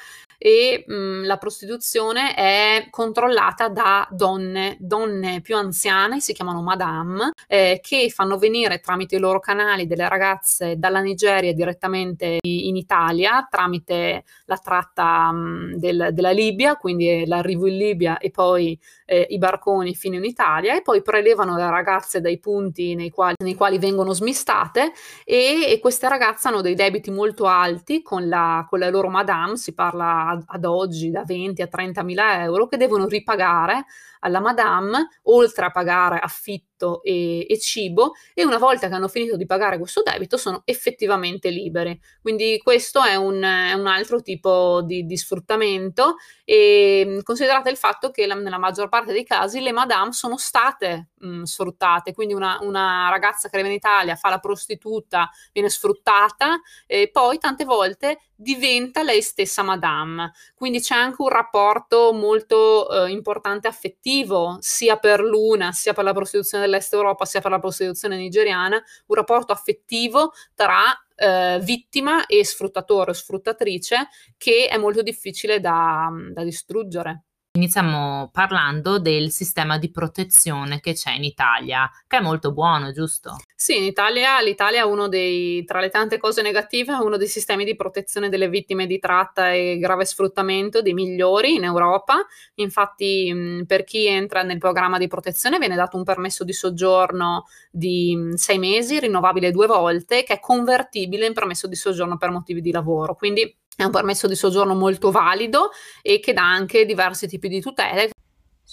e 0.45 0.83
mh, 0.85 0.93
mhmm, 0.93 1.25
la 1.25 1.37
prostituzione 1.37 2.35
è 2.35 2.87
controllata 2.91 3.67
da 3.67 4.07
donne, 4.11 4.77
donne 4.79 5.41
più 5.41 5.55
anziane, 5.55 6.19
si 6.19 6.33
chiamano 6.33 6.61
madame, 6.61 7.31
eh, 7.47 7.79
che 7.81 8.11
fanno 8.11 8.37
venire 8.37 8.79
tramite 8.79 9.15
i 9.15 9.19
loro 9.19 9.39
canali 9.39 9.87
delle 9.87 10.07
ragazze 10.07 10.77
dalla 10.77 10.99
Nigeria 10.99 11.51
direttamente 11.51 12.37
in 12.41 12.75
Italia 12.75 13.47
tramite 13.49 14.23
la 14.45 14.57
tratta 14.57 15.31
mh, 15.31 15.37
mhmm, 15.37 15.75
del, 15.77 16.09
della 16.11 16.31
Libia, 16.31 16.75
quindi 16.75 17.25
l'arrivo 17.25 17.65
in 17.65 17.77
Libia 17.77 18.17
e 18.19 18.29
poi 18.29 18.79
eh, 19.05 19.25
i 19.29 19.39
barconi 19.39 19.95
fino 19.95 20.15
in 20.15 20.25
Italia 20.25 20.75
e 20.75 20.83
poi 20.83 21.01
prelevano 21.01 21.55
le 21.55 21.69
ragazze 21.71 22.21
dai 22.21 22.37
punti 22.39 22.93
nei 22.93 23.09
quali, 23.09 23.35
nei 23.39 23.55
quali 23.55 23.79
vengono 23.79 24.13
smistate 24.13 24.91
e, 25.23 25.71
e, 25.71 25.79
queste 25.79 26.07
ragazze 26.07 26.47
hanno 26.49 26.61
dei 26.61 26.75
debiti 26.75 27.09
molto 27.09 27.45
alti 27.45 28.03
con 28.03 28.27
la, 28.27 28.63
con 28.69 28.77
la 28.77 28.89
loro 28.91 29.09
madame, 29.09 29.57
si 29.57 29.73
parla 29.73 30.33
ad, 30.45 30.65
oggi 30.65 31.09
da 31.09 31.23
20 31.23 31.61
a 31.61 31.67
30 31.67 32.03
mila 32.03 32.43
euro 32.43 32.67
che 32.67 32.77
devono 32.77 33.07
ripagare 33.07 33.85
alla 34.25 34.39
madame, 34.39 35.07
oltre 35.23 35.65
a 35.65 35.71
pagare 35.71 36.17
affitto 36.19 37.03
e, 37.03 37.45
e, 37.47 37.59
cibo, 37.59 38.13
e 38.33 38.43
una 38.43 38.57
volta 38.57 38.87
che 38.87 38.95
hanno 38.95 39.07
finito 39.07 39.37
di 39.37 39.45
pagare 39.45 39.77
questo 39.77 40.01
debito 40.03 40.35
sono 40.35 40.63
effettivamente 40.65 41.49
liberi. 41.49 41.97
Quindi 42.21 42.59
questo 42.61 43.03
è 43.03 43.15
un, 43.15 43.41
è 43.41 43.73
un 43.73 43.85
altro 43.85 44.21
tipo 44.21 44.81
di, 44.81 45.05
di, 45.05 45.15
sfruttamento 45.15 46.15
e 46.43 47.21
considerate 47.23 47.69
il 47.69 47.77
fatto 47.77 48.09
che 48.09 48.25
la, 48.25 48.33
nella 48.35 48.57
maggior 48.57 48.89
parte 48.89 49.13
dei 49.13 49.23
casi 49.23 49.61
le 49.61 49.71
madame 49.71 50.11
sono 50.11 50.37
state 50.37 51.09
mh, 51.19 51.43
sfruttate, 51.43 52.13
quindi 52.13 52.33
una, 52.33 52.57
una, 52.61 53.09
ragazza 53.09 53.47
che 53.47 53.55
arriva 53.55 53.69
in 53.69 53.77
Italia 53.77 54.15
fa 54.15 54.29
la 54.29 54.39
prostituta, 54.39 55.29
viene 55.53 55.69
sfruttata 55.69 56.59
e 56.87 57.09
poi 57.11 57.37
tante 57.37 57.63
volte 57.63 58.19
diventa 58.35 59.03
lei 59.03 59.21
stessa 59.21 59.63
madame. 59.63 60.31
Quindi 60.55 60.81
c'è 60.81 60.95
anche 60.95 61.21
un 61.21 61.29
rapporto 61.29 62.11
molto 62.13 63.05
eh, 63.05 63.11
importante 63.11 63.67
affettivo, 63.67 64.14
sia 64.59 64.97
per 64.97 65.19
l'una, 65.19 65.71
sia 65.71 65.93
per 65.93 66.03
la 66.03 66.13
prostituzione 66.13 66.63
dell'Est 66.63 66.93
Europa, 66.93 67.25
sia 67.25 67.41
per 67.41 67.51
la 67.51 67.59
prostituzione 67.59 68.15
nigeriana, 68.15 68.81
un 69.07 69.15
rapporto 69.15 69.51
affettivo 69.51 70.31
tra 70.53 70.81
eh, 71.15 71.59
vittima 71.61 72.25
e 72.25 72.45
sfruttatore 72.45 73.11
o 73.11 73.13
sfruttatrice 73.13 74.07
che 74.37 74.67
è 74.67 74.77
molto 74.77 75.01
difficile 75.01 75.59
da, 75.59 76.09
da 76.31 76.43
distruggere. 76.43 77.23
Iniziamo 77.55 78.31
parlando 78.33 78.99
del 78.99 79.31
sistema 79.31 79.77
di 79.77 79.89
protezione 79.89 80.81
che 80.81 80.91
c'è 80.91 81.13
in 81.13 81.23
Italia, 81.23 81.89
che 82.05 82.17
è 82.17 82.21
molto 82.21 82.51
buono, 82.51 82.91
giusto? 82.91 83.37
Sì, 83.55 83.77
in 83.77 83.83
Italia, 83.83 84.41
l'Italia 84.41 84.81
è 84.81 84.83
uno 84.83 85.07
dei, 85.07 85.63
tra 85.63 85.79
le 85.79 85.89
tante 85.89 86.17
cose 86.17 86.41
negative, 86.41 86.91
è 86.91 86.97
uno 86.97 87.15
dei 87.15 87.29
sistemi 87.29 87.63
di 87.63 87.77
protezione 87.77 88.27
delle 88.27 88.49
vittime 88.49 88.87
di 88.87 88.99
tratta 88.99 89.53
e 89.53 89.77
grave 89.77 90.03
sfruttamento 90.03 90.81
dei 90.81 90.93
migliori 90.93 91.53
in 91.53 91.63
Europa. 91.63 92.25
Infatti, 92.55 93.63
per 93.65 93.85
chi 93.85 94.05
entra 94.05 94.43
nel 94.43 94.57
programma 94.57 94.97
di 94.97 95.07
protezione 95.07 95.57
viene 95.57 95.77
dato 95.77 95.95
un 95.95 96.03
permesso 96.03 96.43
di 96.43 96.51
soggiorno 96.51 97.45
di 97.71 98.33
sei 98.33 98.59
mesi, 98.59 98.99
rinnovabile 98.99 99.51
due 99.51 99.67
volte, 99.67 100.23
che 100.23 100.33
è 100.33 100.39
convertibile 100.41 101.25
in 101.25 101.33
permesso 101.33 101.67
di 101.67 101.75
soggiorno 101.75 102.17
per 102.17 102.31
motivi 102.31 102.59
di 102.59 102.71
lavoro. 102.71 103.15
Quindi 103.15 103.55
è 103.75 103.83
un 103.83 103.91
permesso 103.91 104.27
di 104.27 104.35
soggiorno 104.35 104.73
molto 104.73 105.11
valido 105.11 105.71
e 106.01 106.19
che 106.19 106.33
dà 106.33 106.43
anche 106.43 106.85
diversi 106.85 107.27
tipi 107.27 107.47
di 107.47 107.61
tutele. 107.61 108.09